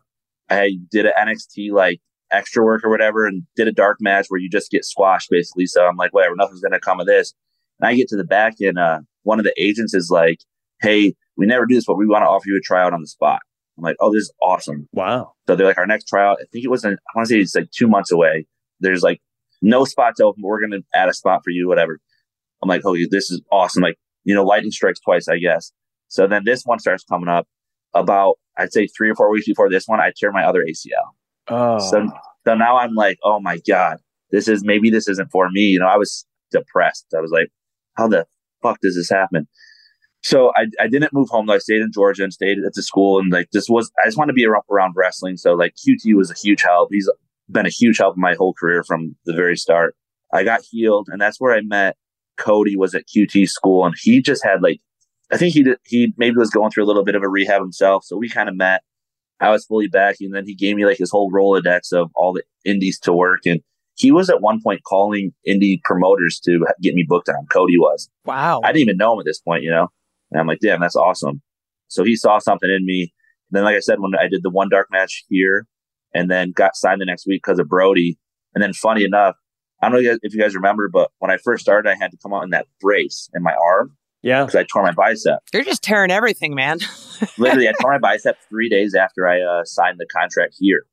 [0.48, 2.00] I did an NXT like
[2.34, 5.66] extra work or whatever and did a dark match where you just get squashed basically.
[5.66, 7.32] So I'm like, whatever, nothing's gonna come of this.
[7.80, 10.38] And I get to the back and uh one of the agents is like,
[10.80, 13.06] Hey, we never do this, but we want to offer you a tryout on the
[13.06, 13.40] spot.
[13.76, 14.88] I'm like, oh, this is awesome.
[14.92, 15.32] Wow.
[15.46, 17.40] So they're like, our next tryout, I think it was, in, I want to say
[17.40, 18.46] it's like two months away.
[18.80, 19.20] There's like
[19.62, 21.98] no spots open, but we're going to add a spot for you, whatever.
[22.62, 23.82] I'm like, oh, this is awesome.
[23.82, 25.72] Like, you know, lightning strikes twice, I guess.
[26.08, 27.48] So then this one starts coming up
[27.94, 31.12] about, I'd say three or four weeks before this one, I tear my other ACL.
[31.48, 31.78] Oh.
[31.78, 32.06] So,
[32.46, 33.98] so now I'm like, oh my God,
[34.30, 35.62] this is, maybe this isn't for me.
[35.62, 37.06] You know, I was depressed.
[37.16, 37.48] I was like,
[37.96, 38.26] how the
[38.62, 39.46] fuck does this happen?
[40.22, 41.46] So I, I didn't move home.
[41.46, 41.54] Though.
[41.54, 43.18] I stayed in Georgia and stayed at the school.
[43.18, 45.36] And like, this was, I just wanted to be around, around wrestling.
[45.36, 46.88] So like QT was a huge help.
[46.90, 47.10] He's
[47.50, 49.96] been a huge help in my whole career from the very start.
[50.32, 51.96] I got healed and that's where I met
[52.38, 54.80] Cody was at QT school and he just had like,
[55.30, 57.60] I think he did, he maybe was going through a little bit of a rehab
[57.60, 58.04] himself.
[58.04, 58.82] So we kind of met.
[59.44, 62.32] I was fully back and then he gave me like his whole Rolodex of all
[62.32, 63.40] the indies to work.
[63.44, 63.60] And
[63.94, 67.46] he was at one point calling indie promoters to get me booked on.
[67.52, 68.08] Cody was.
[68.24, 68.62] Wow.
[68.64, 69.88] I didn't even know him at this point, you know?
[70.30, 71.42] And I'm like, damn, that's awesome.
[71.88, 73.12] So he saw something in me.
[73.50, 75.66] And then, like I said, when I did the one dark match here
[76.14, 78.18] and then got signed the next week because of Brodie.
[78.54, 79.36] And then funny enough,
[79.82, 82.18] I don't know if you guys remember, but when I first started, I had to
[82.22, 84.44] come out in that brace in my arm yeah.
[84.44, 85.40] because I tore my bicep.
[85.52, 86.78] You're just tearing everything, man.
[87.38, 90.86] Literally, I tore my bicep three days after I uh, signed the contract here.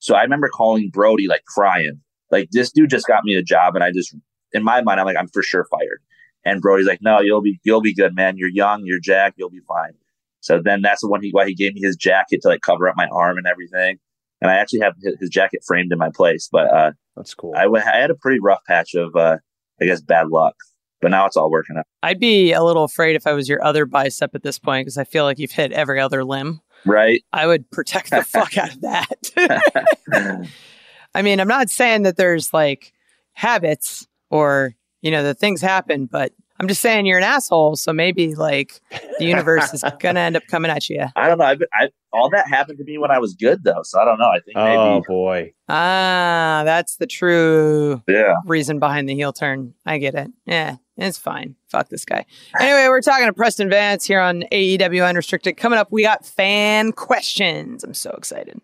[0.00, 3.74] So I remember calling Brodie like crying, like this dude just got me a job,
[3.74, 4.14] and I just
[4.52, 6.00] in my mind I'm like I'm for sure fired.
[6.44, 8.36] And Brodie's like, no, you'll be you'll be good, man.
[8.36, 9.92] You're young, you're Jack, you'll be fine.
[10.40, 12.94] So then that's when he why he gave me his jacket to like cover up
[12.96, 13.98] my arm and everything.
[14.40, 16.48] And I actually have his, his jacket framed in my place.
[16.50, 17.54] But uh, That's cool.
[17.56, 19.38] I, w- I had a pretty rough patch of uh,
[19.80, 20.54] I guess bad luck.
[21.00, 21.86] But now it's all working out.
[22.02, 24.98] I'd be a little afraid if I was your other bicep at this point because
[24.98, 26.60] I feel like you've hit every other limb.
[26.84, 27.22] Right?
[27.32, 30.48] I would protect the fuck out of that.
[31.14, 32.92] I mean, I'm not saying that there's like
[33.32, 37.76] habits or, you know, the things happen, but I'm just saying you're an asshole.
[37.76, 38.80] So maybe like
[39.18, 41.06] the universe is going to end up coming at you.
[41.14, 41.44] I don't know.
[41.44, 43.82] I've been, I, all that happened to me when I was good though.
[43.82, 44.28] So I don't know.
[44.28, 45.52] I think maybe oh boy.
[45.68, 48.34] Ah, that's the true yeah.
[48.44, 49.74] reason behind the heel turn.
[49.86, 50.30] I get it.
[50.46, 51.54] Yeah, it's fine.
[51.68, 52.24] Fuck this guy.
[52.58, 55.56] Anyway, we're talking to Preston Vance here on AEW Unrestricted.
[55.56, 57.84] Coming up, we got fan questions.
[57.84, 58.60] I'm so excited.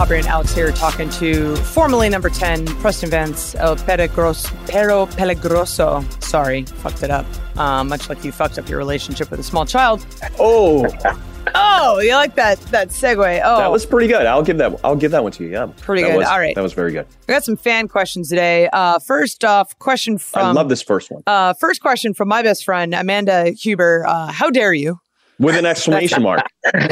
[0.00, 6.04] Aubrey and Alex here talking to formerly number 10, Preston Vance, El Peregros, Perro Peligroso.
[6.22, 7.24] Sorry, fucked it up.
[7.56, 10.04] Uh, much like you fucked up your relationship with a small child.
[10.38, 10.86] Oh,
[11.56, 13.40] Oh, you like that that segue?
[13.44, 14.24] Oh, that was pretty good.
[14.26, 14.80] I'll give that.
[14.82, 15.50] I'll give that one to you.
[15.50, 16.16] Yeah, Pretty That good.
[16.18, 16.54] was- All right.
[16.54, 17.06] that was very good.
[17.28, 18.68] We got some fan questions today.
[18.72, 22.42] Uh, first off, question I from love this first one uh, first question from my
[22.42, 24.06] best friend Amanda Huber.
[24.08, 24.98] Uh, how dare you?
[25.40, 26.46] with an exclamation mark.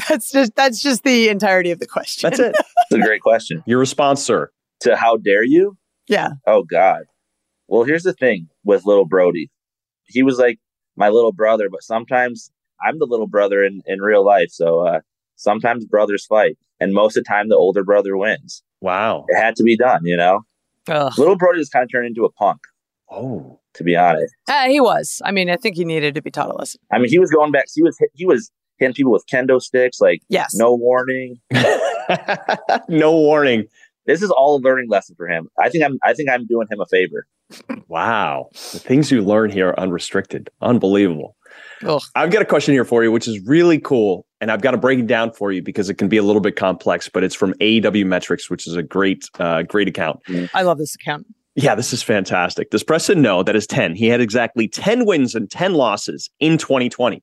[0.08, 2.28] That's just that's just the entirety of the question.
[2.30, 2.56] That's it.
[2.92, 3.62] It's a great question.
[3.66, 4.50] Your response, sir.
[4.80, 5.76] To how dare you?
[6.08, 6.30] Yeah.
[6.46, 7.02] Oh God.
[7.68, 9.50] Well, here's the thing with little Brodie.
[10.04, 10.58] He was like
[10.96, 12.50] my little brother, but sometimes
[12.84, 14.48] I'm the little brother in, in real life.
[14.50, 15.00] So uh,
[15.36, 18.62] sometimes brothers fight, and most of the time the older brother wins.
[18.80, 19.24] Wow.
[19.28, 20.40] It had to be done, you know.
[20.88, 21.12] Ugh.
[21.16, 22.58] Little Brodie just kind of turned into a punk,
[23.10, 24.34] Oh, to be honest.
[24.48, 25.22] Uh, he was.
[25.24, 26.80] I mean, I think he needed to be taught a lesson.
[26.92, 27.66] I mean, he was going back.
[27.72, 30.54] He was he was hitting people with kendo sticks, like Yes.
[30.54, 31.40] no warning.
[32.88, 33.64] no warning.
[34.06, 35.48] This is all a learning lesson for him.
[35.58, 37.26] I think I'm I think I'm doing him a favor.
[37.88, 38.48] Wow.
[38.52, 40.50] The things you learn here are unrestricted.
[40.60, 41.36] Unbelievable.
[41.84, 42.00] Ugh.
[42.14, 44.26] I've got a question here for you, which is really cool.
[44.40, 46.40] And I've got to break it down for you because it can be a little
[46.40, 50.20] bit complex, but it's from AEW Metrics, which is a great, uh, great account.
[50.54, 51.26] I love this account.
[51.54, 52.70] Yeah, this is fantastic.
[52.70, 53.94] Does Preston know that is 10?
[53.94, 57.22] He had exactly 10 wins and 10 losses in 2020.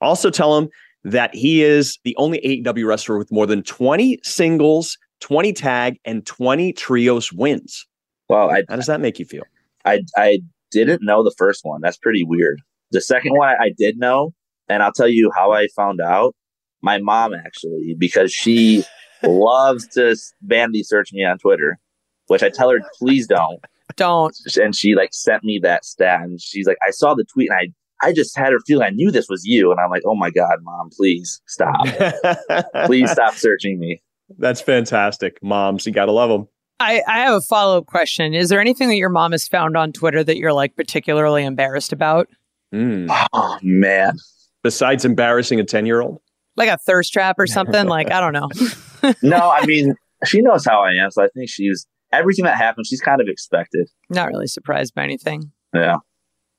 [0.00, 0.68] Also tell him
[1.06, 6.26] that he is the only AEW wrestler with more than 20 singles, 20 tag, and
[6.26, 7.86] 20 trios wins.
[8.28, 9.44] Well, I How does that make you feel?
[9.84, 10.40] I I
[10.72, 11.80] didn't know the first one.
[11.80, 12.60] That's pretty weird.
[12.90, 14.34] The second one I did know,
[14.68, 16.34] And I'll tell you how I found out.
[16.82, 18.84] My mom actually, because she
[19.22, 21.78] loves to vanity search me on Twitter,
[22.26, 23.60] which I tell her, please don't.
[23.94, 24.36] Don't.
[24.56, 27.58] And she like sent me that stat and she's like, I saw the tweet and
[27.58, 29.70] I I just had her feeling I knew this was you.
[29.70, 31.86] And I'm like, oh my God, mom, please stop.
[32.86, 34.02] please stop searching me.
[34.38, 35.38] That's fantastic.
[35.42, 36.48] Moms, you got to love them.
[36.78, 38.34] I, I have a follow up question.
[38.34, 41.92] Is there anything that your mom has found on Twitter that you're like particularly embarrassed
[41.92, 42.28] about?
[42.74, 43.06] Mm.
[43.32, 44.18] Oh, man.
[44.62, 46.18] Besides embarrassing a 10 year old?
[46.56, 47.86] Like a thirst trap or something?
[47.86, 49.12] like, I don't know.
[49.22, 51.10] no, I mean, she knows how I am.
[51.10, 53.88] So I think she's everything that happens, she's kind of expected.
[54.10, 55.52] Not really surprised by anything.
[55.74, 55.96] Yeah.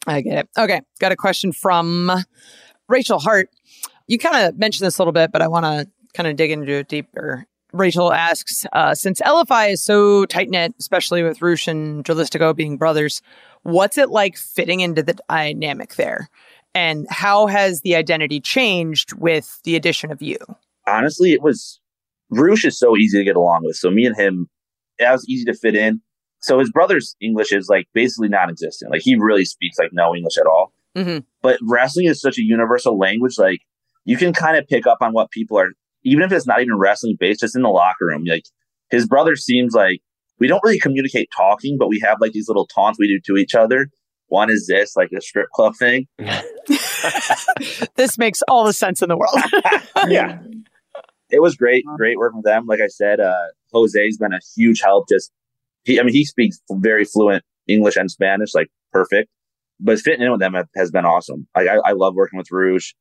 [0.08, 0.50] I get it.
[0.58, 0.82] Okay.
[1.00, 2.12] Got a question from
[2.88, 3.50] Rachel Hart.
[4.08, 6.52] You kind of mentioned this a little bit, but I want to kind of dig
[6.52, 7.46] into it deeper.
[7.74, 12.78] Rachel asks, uh, since LFI is so tight knit, especially with Rush and Dralistico being
[12.78, 13.22] brothers,
[13.64, 16.30] what's it like fitting into the dynamic there?
[16.74, 20.38] And how has the identity changed with the addition of you?
[20.88, 21.82] Honestly, it was
[22.30, 23.76] Rush is so easy to get along with.
[23.76, 24.50] So me and him,
[24.98, 26.02] it was easy to fit in.
[26.48, 28.90] So his brother's English is like basically non-existent.
[28.90, 30.72] Like he really speaks like no English at all.
[30.96, 31.20] Mm-hmm.
[31.42, 33.38] But wrestling is such a universal language.
[33.38, 33.60] Like
[34.06, 35.72] you can kind of pick up on what people are,
[36.06, 38.24] even if it's not even wrestling based, just in the locker room.
[38.26, 38.46] Like
[38.90, 40.00] his brother seems like
[40.40, 43.38] we don't really communicate talking, but we have like these little taunts we do to
[43.38, 43.90] each other.
[44.28, 46.08] One is this, like a strip club thing.
[47.96, 49.38] this makes all the sense in the world.
[50.08, 50.40] yeah.
[51.30, 52.68] It was great, great working with them.
[52.68, 55.10] Like I said, uh, Jose's been a huge help.
[55.10, 55.34] Just
[55.88, 59.30] he, I mean, he speaks very fluent English and Spanish, like perfect.
[59.80, 61.48] But fitting in with them has been awesome.
[61.56, 62.94] Like I, I love working with Rush.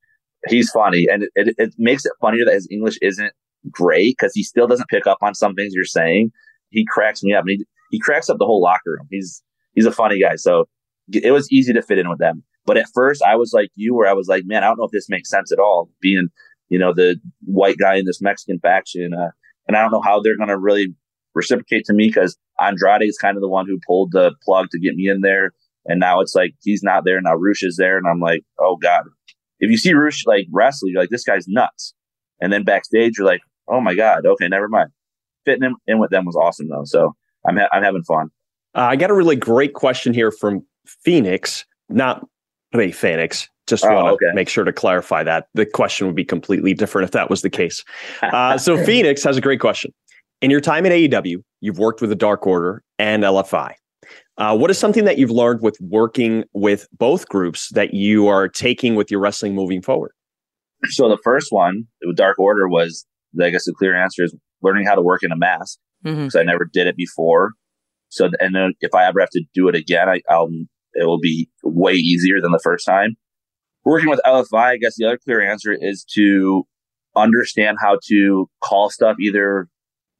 [0.47, 3.33] He's funny, and it, it, it makes it funnier that his English isn't
[3.69, 6.31] great because he still doesn't pick up on some things you're saying.
[6.69, 9.07] He cracks me up, he he cracks up the whole locker room.
[9.09, 10.65] He's he's a funny guy, so
[11.11, 12.43] it was easy to fit in with them.
[12.65, 14.85] But at first, I was like you, where I was like, man, I don't know
[14.85, 15.89] if this makes sense at all.
[15.99, 16.27] Being
[16.69, 19.31] you know the white guy in this Mexican faction, uh,
[19.67, 20.93] and I don't know how they're going to really
[21.37, 24.79] reciprocate to me because Andrade is kind of the one who pulled the plug to
[24.79, 25.51] get me in there.
[25.85, 27.21] And now it's like he's not there.
[27.21, 27.97] Now Rush is there.
[27.97, 29.03] And I'm like, oh God.
[29.59, 31.93] If you see Rush like wrestling, you're like, this guy's nuts.
[32.41, 34.25] And then backstage, you're like, oh my God.
[34.25, 34.89] Okay, never mind.
[35.45, 36.83] Fitting in, in with them was awesome though.
[36.83, 37.15] So
[37.47, 38.29] I'm, ha- I'm having fun.
[38.75, 42.27] Uh, I got a really great question here from Phoenix, not
[42.73, 43.47] Rey Fenix.
[43.65, 44.33] Just Oh, want to okay.
[44.33, 45.47] make sure to clarify that.
[45.53, 47.83] The question would be completely different if that was the case.
[48.21, 49.93] Uh, so Phoenix has a great question.
[50.41, 53.73] In your time at AEW, you've worked with the Dark Order and LFI.
[54.37, 58.47] Uh, what is something that you've learned with working with both groups that you are
[58.47, 60.11] taking with your wrestling moving forward?
[60.89, 63.05] So the first one, with Dark Order, was
[63.41, 66.43] I guess the clear answer is learning how to work in a mask because I
[66.43, 67.53] never did it before.
[68.09, 70.49] So and then if I ever have to do it again, I, I'll
[70.93, 73.15] it will be way easier than the first time.
[73.85, 76.63] Working with LFI, I guess the other clear answer is to
[77.15, 79.67] understand how to call stuff either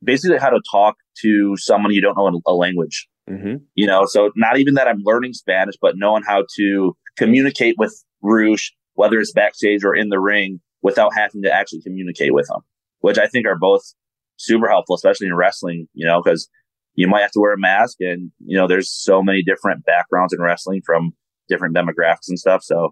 [0.04, 3.08] basically how to talk to someone you don't know a language.
[3.30, 3.56] Mm-hmm.
[3.76, 7.94] you know so not even that i'm learning spanish but knowing how to communicate with
[8.22, 12.62] Rush, whether it's backstage or in the ring without having to actually communicate with them
[13.02, 13.82] which i think are both
[14.38, 16.48] super helpful especially in wrestling you know because
[16.94, 20.34] you might have to wear a mask and you know there's so many different backgrounds
[20.34, 21.12] in wrestling from
[21.50, 22.64] different demographics and stuff.
[22.64, 22.92] So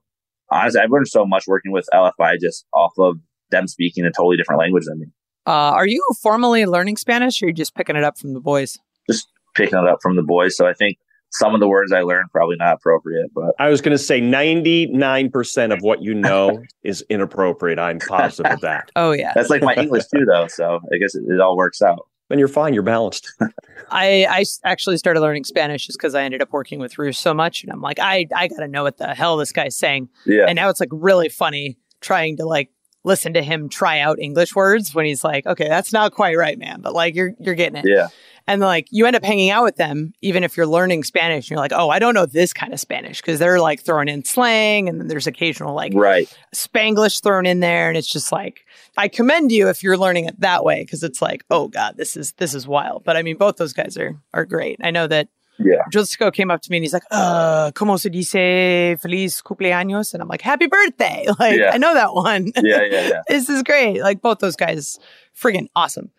[0.51, 3.17] honestly i've learned so much working with lfi just off of
[3.51, 5.07] them speaking a totally different language than me
[5.47, 8.39] Uh, are you formally learning Spanish or are you just picking it up from the
[8.39, 8.77] boys?
[9.09, 10.97] Just picking it up from the boys so i think
[11.31, 14.21] some of the words i learned probably not appropriate but I was going to say
[14.21, 17.79] 99% of what you know is inappropriate.
[17.79, 18.91] I'm positive of that.
[18.95, 19.31] Oh, yeah.
[19.33, 20.47] That's like my English too, though.
[20.47, 22.07] So I guess it, it all works out.
[22.29, 22.73] And you're fine.
[22.73, 23.31] You're balanced.
[23.91, 27.63] I actually started learning Spanish just because I ended up working with Rush so much.
[27.63, 30.09] And I'm like, I, I got to know what the hell this guy's saying.
[30.25, 30.45] Yeah.
[30.47, 32.69] And now it's like really funny trying to like
[33.05, 36.57] listen to him try out English words when he's like, okay, that's not quite right,
[36.57, 36.81] man.
[36.81, 37.85] But like you're you're getting it.
[37.87, 38.07] Yeah.
[38.47, 41.51] And like you end up hanging out with them, even if you're learning Spanish, and
[41.51, 44.23] you're like, oh, I don't know this kind of Spanish because they're like throwing in
[44.23, 46.31] slang, and then there's occasional like Right.
[46.53, 48.65] Spanglish thrown in there, and it's just like
[48.97, 52.17] I commend you if you're learning it that way because it's like, oh god, this
[52.17, 53.03] is this is wild.
[53.03, 54.79] But I mean, both those guys are are great.
[54.83, 55.77] I know that Yeah.
[55.91, 60.13] Josico came up to me and he's like, uh, ¿Cómo se dice feliz cumpleaños?
[60.13, 61.25] And I'm like, happy birthday.
[61.39, 61.71] Like, Yeah.
[61.73, 62.51] I know that one.
[62.61, 62.81] Yeah.
[62.83, 63.07] Yeah.
[63.07, 63.21] Yeah.
[63.27, 64.01] this is great.
[64.01, 64.99] Like, both those guys,
[65.39, 66.11] friggin' awesome.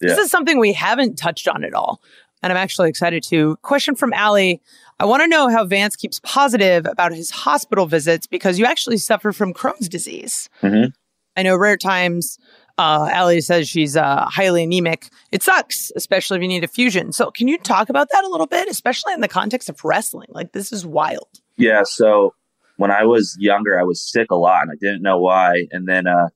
[0.00, 2.00] This is something we haven't touched on at all.
[2.42, 3.56] And I'm actually excited to.
[3.62, 4.60] Question from Allie.
[5.00, 8.98] I want to know how Vance keeps positive about his hospital visits because you actually
[8.98, 10.50] suffer from Crohn's disease.
[10.62, 10.92] Mhm.
[11.36, 12.38] I know rare times.
[12.76, 15.08] Uh, Allie says she's uh, highly anemic.
[15.30, 17.12] It sucks, especially if you need a fusion.
[17.12, 20.28] So, can you talk about that a little bit, especially in the context of wrestling?
[20.30, 21.28] Like, this is wild.
[21.56, 21.82] Yeah.
[21.84, 22.34] So
[22.76, 25.66] when I was younger, I was sick a lot and I didn't know why.
[25.70, 26.28] And then uh,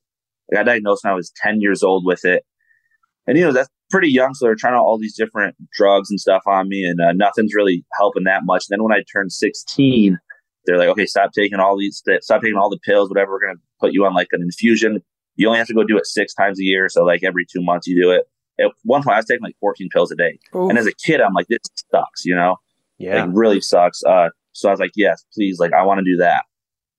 [0.51, 2.45] I got diagnosed when I was 10 years old with it.
[3.27, 4.33] And, you know, that's pretty young.
[4.33, 7.53] So they're trying out all these different drugs and stuff on me, and uh, nothing's
[7.53, 8.65] really helping that much.
[8.69, 10.17] And then when I turned 16,
[10.65, 13.31] they're like, okay, stop taking all these, stop taking all the pills, whatever.
[13.31, 15.03] We're going to put you on like an infusion.
[15.39, 16.89] You only have to go do it six times a year.
[16.89, 18.25] So, like, every two months you do it.
[18.59, 20.37] At one point, I was taking like 14 pills a day.
[20.53, 20.67] Ooh.
[20.67, 22.57] And as a kid, I'm like, this sucks, you know?
[22.97, 23.23] Yeah.
[23.23, 24.03] Like, really sucks.
[24.03, 26.43] Uh, so I was like, yes, please, like, I want to do that.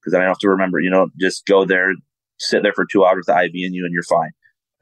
[0.00, 1.92] Because then I don't have to remember, you know, just go there,
[2.38, 4.30] sit there for two hours with the IV in you, and you're fine.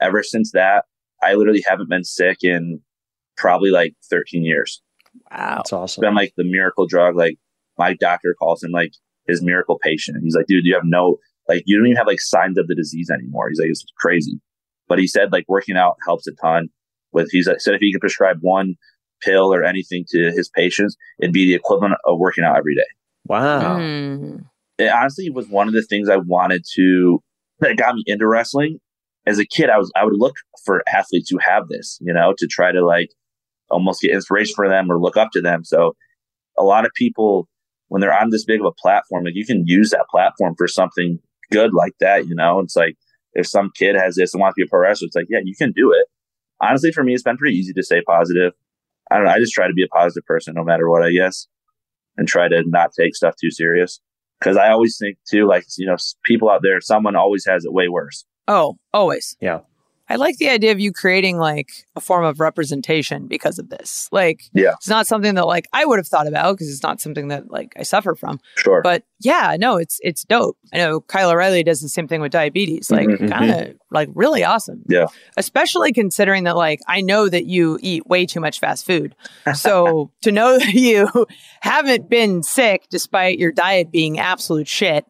[0.01, 0.85] Ever since that,
[1.21, 2.81] I literally haven't been sick in
[3.37, 4.81] probably like 13 years.
[5.33, 5.57] Wow.
[5.57, 6.01] That's awesome.
[6.01, 7.16] It's been like the miracle drug.
[7.16, 7.38] Like,
[7.77, 8.92] my doctor calls him like
[9.27, 10.18] his miracle patient.
[10.23, 11.16] He's like, dude, you have no,
[11.48, 13.48] like, you don't even have like signs of the disease anymore.
[13.48, 14.40] He's like, it's crazy.
[14.88, 16.68] But he said like working out helps a ton.
[17.12, 18.74] With he said if he could prescribe one
[19.22, 22.82] pill or anything to his patients, it'd be the equivalent of working out every day.
[23.26, 23.78] Wow.
[23.78, 24.44] Mm.
[24.78, 27.22] It honestly was one of the things I wanted to
[27.61, 28.78] that got me into wrestling.
[29.26, 30.34] As a kid, I was I would look
[30.64, 33.08] for athletes who have this, you know, to try to like
[33.70, 35.64] almost get inspiration for them or look up to them.
[35.64, 35.94] So
[36.58, 37.48] a lot of people
[37.88, 40.68] when they're on this big of a platform, like you can use that platform for
[40.68, 41.18] something
[41.50, 42.61] good like that, you know.
[42.61, 42.96] It's like
[43.34, 45.40] if some kid has this and wants to be a pro wrestler, it's like, yeah,
[45.42, 46.06] you can do it.
[46.61, 48.52] Honestly, for me, it's been pretty easy to stay positive.
[49.11, 49.30] I don't know.
[49.30, 51.46] I just try to be a positive person no matter what, I guess,
[52.16, 54.00] and try to not take stuff too serious.
[54.40, 57.72] Cause I always think too, like, you know, people out there, someone always has it
[57.72, 58.24] way worse.
[58.46, 59.37] Oh, always.
[59.40, 59.61] Yeah.
[60.11, 64.09] I like the idea of you creating like a form of representation because of this.
[64.11, 64.73] Like, Yeah.
[64.79, 67.51] it's not something that like I would have thought about because it's not something that
[67.51, 68.40] like I suffer from.
[68.57, 68.81] Sure.
[68.83, 70.57] But yeah, no, it's it's dope.
[70.73, 72.90] I know Kyle O'Reilly does the same thing with diabetes.
[72.90, 74.83] Like, Mhm, kind of like really awesome.
[74.88, 75.07] Yeah.
[75.37, 79.14] Especially considering that like I know that you eat way too much fast food.
[79.55, 81.27] So to know that you
[81.61, 85.05] haven't been sick despite your diet being absolute shit.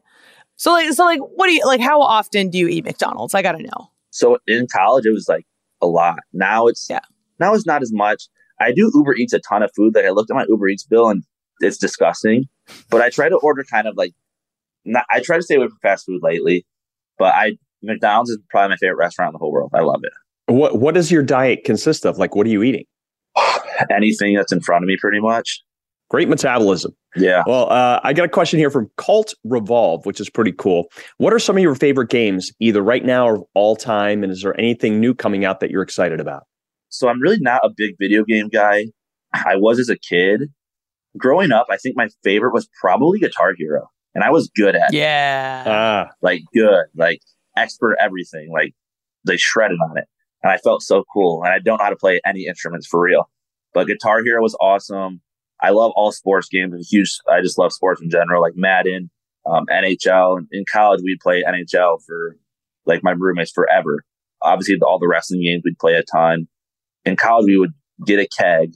[0.56, 3.34] So like so like what do you like how often do you eat McDonald's?
[3.34, 3.90] I gotta know.
[4.18, 5.44] So in college, it was like
[5.80, 6.18] a lot.
[6.32, 7.00] Now it's Yeah.
[7.38, 8.24] now it's not as much.
[8.60, 9.94] I do Uber Eats a ton of food.
[9.94, 11.22] Like I looked at my Uber Eats bill and
[11.60, 12.44] it's disgusting.
[12.90, 14.12] But I try to order kind of like
[14.84, 15.04] not.
[15.10, 16.66] I try to stay away from fast food lately.
[17.18, 17.52] But I
[17.82, 19.70] McDonald's is probably my favorite restaurant in the whole world.
[19.74, 20.12] I love it.
[20.52, 22.18] What What does your diet consist of?
[22.18, 22.84] Like, what are you eating?
[23.90, 25.62] Anything that's in front of me, pretty much.
[26.10, 26.92] Great metabolism.
[27.16, 27.42] Yeah.
[27.46, 30.86] Well, uh, I got a question here from Cult Revolve, which is pretty cool.
[31.18, 34.22] What are some of your favorite games, either right now or all time?
[34.22, 36.44] And is there anything new coming out that you're excited about?
[36.88, 38.86] So I'm really not a big video game guy.
[39.34, 40.44] I was as a kid.
[41.16, 44.92] Growing up, I think my favorite was probably Guitar Hero, and I was good at
[44.92, 44.96] it.
[44.96, 45.64] Yeah.
[45.66, 47.20] Ah, like good, like
[47.56, 48.50] expert everything.
[48.52, 48.74] Like
[49.24, 50.04] they shredded on it.
[50.42, 51.42] And I felt so cool.
[51.42, 53.28] And I don't know how to play any instruments for real.
[53.74, 55.20] But Guitar Hero was awesome.
[55.60, 56.72] I love all sports games.
[56.72, 57.10] I'm huge.
[57.30, 59.10] I just love sports in general, like Madden,
[59.46, 60.46] um, NHL.
[60.52, 62.36] In college, we'd play NHL for
[62.86, 64.04] like my roommates forever.
[64.42, 66.46] Obviously, all the wrestling games we'd play a ton.
[67.04, 67.72] In college, we would
[68.06, 68.72] get a keg,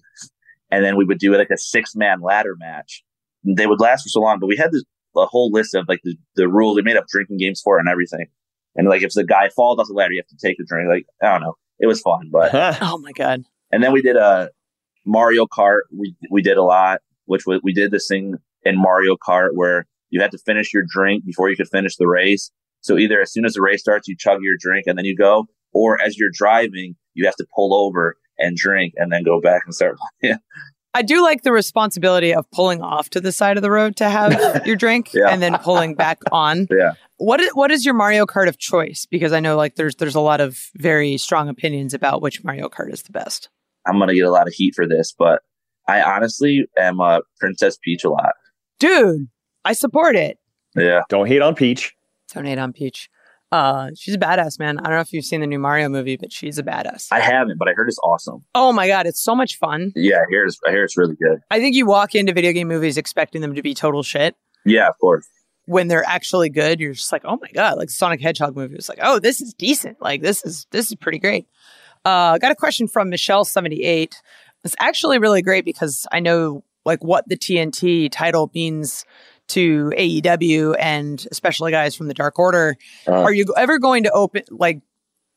[0.71, 3.05] and then we would do like a six man ladder match.
[3.45, 4.83] They would last for so long, but we had this
[5.17, 6.77] a whole list of like the, the rules.
[6.77, 8.27] We made up drinking games for it and everything.
[8.75, 10.89] And like if the guy falls off the ladder, you have to take the drink.
[10.89, 12.31] Like I don't know, it was fun.
[12.33, 12.51] But
[12.83, 13.45] Oh my god.
[13.71, 14.51] and then we did a
[15.05, 15.81] Mario Kart.
[15.97, 19.87] We we did a lot, which we, we did this thing in Mario Kart where
[20.11, 22.51] you had to finish your drink before you could finish the race.
[22.81, 25.17] So either as soon as the race starts, you chug your drink and then you
[25.17, 29.41] go, or as you're driving, you have to pull over and drink and then go
[29.41, 29.97] back and start.
[30.23, 30.37] Yeah,
[30.95, 34.09] I do like the responsibility of pulling off to the side of the road to
[34.09, 35.29] have your drink Yeah.
[35.29, 36.67] and then pulling back on.
[36.77, 36.93] Yeah.
[37.19, 39.07] What is, what is your Mario Kart of choice?
[39.09, 42.69] Because I know like there's there's a lot of very strong opinions about which Mario
[42.69, 43.49] Kart is the best.
[43.87, 45.41] I'm gonna get a lot of heat for this, but
[45.89, 48.33] I honestly am a Princess Peach a lot.
[48.79, 49.29] Dude,
[49.65, 50.39] I support it.
[50.77, 51.95] Yeah, don't hate on Peach.
[52.33, 53.09] Don't hate on Peach.
[53.51, 54.79] Uh, she's a badass, man.
[54.79, 57.09] I don't know if you've seen the new Mario movie, but she's a badass.
[57.13, 58.45] I haven't, but I heard it's awesome.
[58.55, 59.93] oh my god, it's so much fun.
[59.95, 61.41] Yeah, I hear it's, I hear it's really good.
[61.51, 64.35] I think you walk into video game movies expecting them to be total shit.
[64.65, 65.27] Yeah, of course.
[65.67, 68.89] when they're actually good, you're just like, oh my god, like Sonic Hedgehog movie was
[68.89, 70.01] like, oh, this is decent.
[70.01, 71.47] Like this is this is pretty great.
[72.05, 74.21] Uh, got a question from Michelle seventy eight.
[74.65, 79.05] It's actually really great because I know like what the TNT title means
[79.49, 82.77] to AEW and especially guys from the Dark Order.
[83.07, 84.81] Uh, Are you ever going to open like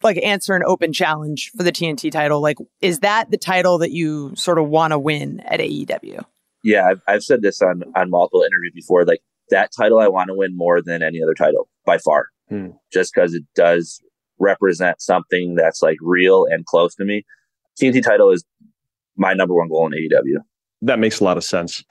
[0.03, 2.41] like answer an open challenge for the TNT title?
[2.41, 6.23] Like, is that the title that you sort of want to win at AEW?
[6.63, 9.05] yeah, I've, I've said this on on multiple interviews before.
[9.05, 12.69] Like that title, I want to win more than any other title by far, Hmm.
[12.91, 14.01] just because it does
[14.39, 17.23] represent something that's like real and close to me.
[17.79, 18.45] TNT title is
[19.15, 20.39] my number one goal in AEW.
[20.81, 21.83] That makes a lot of sense.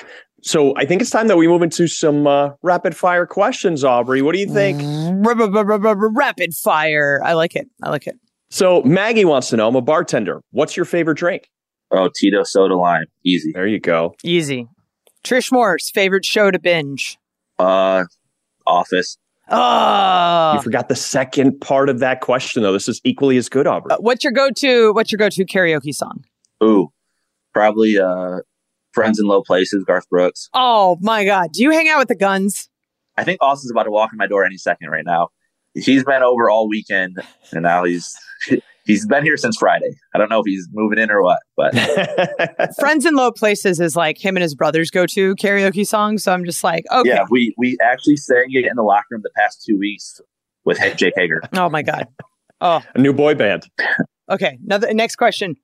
[0.42, 4.20] So I think it's time that we move into some uh, rapid fire questions, Aubrey.
[4.20, 4.80] What do you think?
[5.24, 7.20] Rapid fire.
[7.24, 7.66] I like it.
[7.82, 8.16] I like it.
[8.50, 10.42] So Maggie wants to know, I'm a bartender.
[10.50, 11.48] What's your favorite drink?
[11.90, 13.52] Oh, Tito soda lime, easy.
[13.54, 14.14] There you go.
[14.22, 14.68] Easy.
[15.24, 17.18] Trish Moore's favorite show to binge.
[17.58, 18.04] Uh,
[18.66, 19.16] Office.
[19.48, 22.72] Oh, You forgot the second part of that question, though.
[22.72, 23.92] This is equally as good, Aubrey.
[23.92, 24.92] Uh, what's your go-to?
[24.94, 26.24] What's your go-to karaoke song?
[26.62, 26.90] Ooh,
[27.52, 28.38] probably uh,
[28.92, 29.84] Friends in Low Places.
[29.84, 30.48] Garth Brooks.
[30.54, 31.52] Oh my God!
[31.52, 32.68] Do you hang out with the Gunns?
[33.16, 35.28] I think Austin's about to walk in my door any second right now.
[35.74, 37.18] He's been over all weekend,
[37.52, 38.16] and now he's
[38.84, 39.94] he's been here since Friday.
[40.14, 41.74] I don't know if he's moving in or what, but
[42.78, 46.18] Friends in Low Places is like him and his brothers go-to karaoke song.
[46.18, 47.08] So I'm just like, okay.
[47.08, 50.20] yeah, we we actually sang it in the locker room the past two weeks
[50.64, 51.40] with H- Jake Hager.
[51.54, 52.06] Oh my God.
[52.60, 53.64] Oh, a new boy band.
[54.30, 54.58] okay.
[54.64, 55.56] Another next question.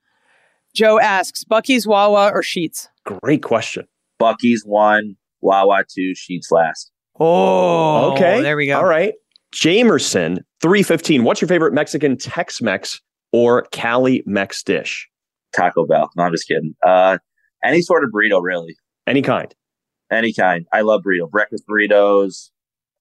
[0.74, 2.88] Joe asks, Buc-ee's Wawa or Sheetz?
[3.04, 3.86] Great question.
[4.20, 6.92] Buc-ee's one, Wawa two, Sheetz last.
[7.18, 8.40] Oh, okay.
[8.40, 8.78] There we go.
[8.78, 9.14] All right.
[9.52, 11.24] Jamerson, 315.
[11.24, 13.00] What's your favorite Mexican Tex Mex
[13.32, 15.08] or Cali Mex dish?
[15.54, 16.10] Taco Bell.
[16.16, 16.74] No, I'm just kidding.
[16.86, 17.18] Uh,
[17.64, 18.76] any sort of burrito, really.
[19.06, 19.54] Any kind.
[20.10, 20.66] Any kind.
[20.72, 21.28] I love burrito.
[21.30, 22.50] Breakfast burritos.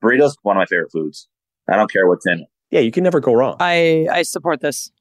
[0.04, 1.28] Burritos one of my favorite foods.
[1.70, 2.48] I don't care what's in it.
[2.72, 3.58] Yeah, you can never go wrong.
[3.60, 4.92] I I support this.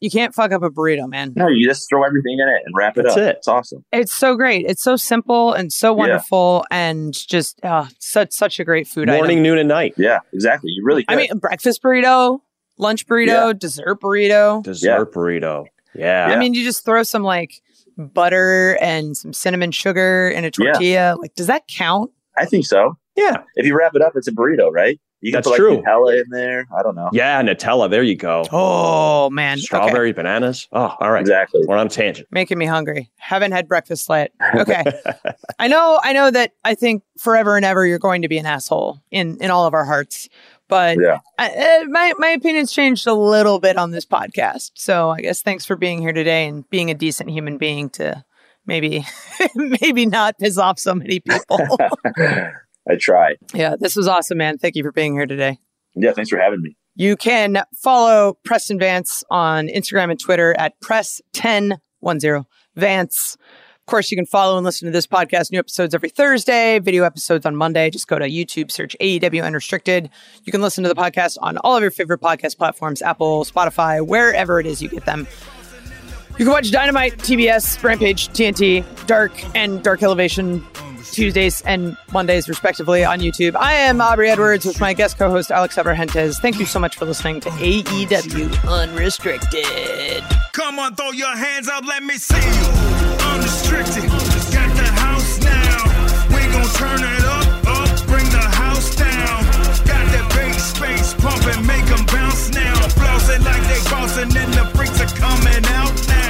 [0.00, 1.34] You can't fuck up a burrito, man.
[1.36, 3.22] No, you just throw everything in it and wrap it That's up.
[3.22, 3.36] it.
[3.36, 3.84] It's awesome.
[3.92, 4.64] It's so great.
[4.66, 9.38] It's so simple and so wonderful, and just uh, such such a great food Morning,
[9.38, 9.42] item.
[9.42, 9.94] noon, and night.
[9.98, 10.70] Yeah, exactly.
[10.74, 11.04] You really.
[11.08, 12.40] I mean, breakfast burrito,
[12.80, 14.62] lunch burrito, dessert burrito.
[14.62, 15.66] Dessert burrito.
[15.94, 16.26] Yeah.
[16.26, 17.60] I mean, you just throw some like
[17.96, 21.16] butter and some cinnamon sugar in a tortilla.
[21.20, 22.10] Like, does that count?
[22.36, 22.96] I think so.
[23.16, 23.38] yeah.
[23.56, 24.98] If you wrap it up, it's a burrito, right?
[25.22, 25.82] You can That's put like true.
[25.82, 26.66] Nutella in there.
[26.74, 27.10] I don't know.
[27.12, 27.90] Yeah, Nutella.
[27.90, 28.42] There you go.
[28.50, 29.62] Oh man, Okay.
[29.64, 30.66] Strawberry, bananas.
[30.72, 31.20] Oh, all right.
[31.20, 31.60] Exactly.
[31.66, 32.26] We're on a tangent.
[32.30, 33.10] making me hungry.
[33.18, 34.32] Haven't had breakfast yet.
[34.54, 34.82] Okay.
[35.58, 38.46] I know I know that I think forever and ever you're going to be an
[38.46, 40.30] asshole in in all of our hearts.
[40.70, 41.18] But Yeah.
[41.38, 41.50] I,
[41.82, 44.70] uh, my my opinion's changed a little bit on this podcast.
[44.76, 48.24] So I guess thanks for being here today and being a decent human being to
[48.66, 49.04] maybe
[49.54, 51.58] maybe not piss off so many people.
[52.88, 53.34] I try.
[53.52, 54.56] yeah, this was awesome, man.
[54.58, 55.58] Thank you for being here today.
[55.94, 56.76] Yeah, thanks for having me.
[56.96, 62.44] You can follow Preston Vance on Instagram and Twitter at Press1010
[62.76, 63.36] Vance.
[63.90, 65.50] Course, you can follow and listen to this podcast.
[65.50, 67.90] New episodes every Thursday, video episodes on Monday.
[67.90, 70.08] Just go to YouTube, search AEW Unrestricted.
[70.44, 74.06] You can listen to the podcast on all of your favorite podcast platforms Apple, Spotify,
[74.06, 75.26] wherever it is you get them.
[76.38, 80.64] You can watch Dynamite, TBS, Rampage, TNT, Dark, and Dark Elevation
[81.10, 83.56] Tuesdays and Mondays, respectively, on YouTube.
[83.56, 86.40] I am Aubrey Edwards with my guest co host, Alex Abrahantes.
[86.40, 90.22] Thank you so much for listening to AEW Unrestricted.
[90.52, 94.04] Come on, throw your hands up, let me see you unrestricted.
[94.56, 95.78] Got the house now.
[96.34, 99.38] We gon' turn it up, up, bring the house down.
[99.90, 100.26] Got that
[101.14, 101.64] pumping,
[102.06, 102.80] bounce now.
[103.30, 106.29] Like they bouncing and the freaks are coming out now.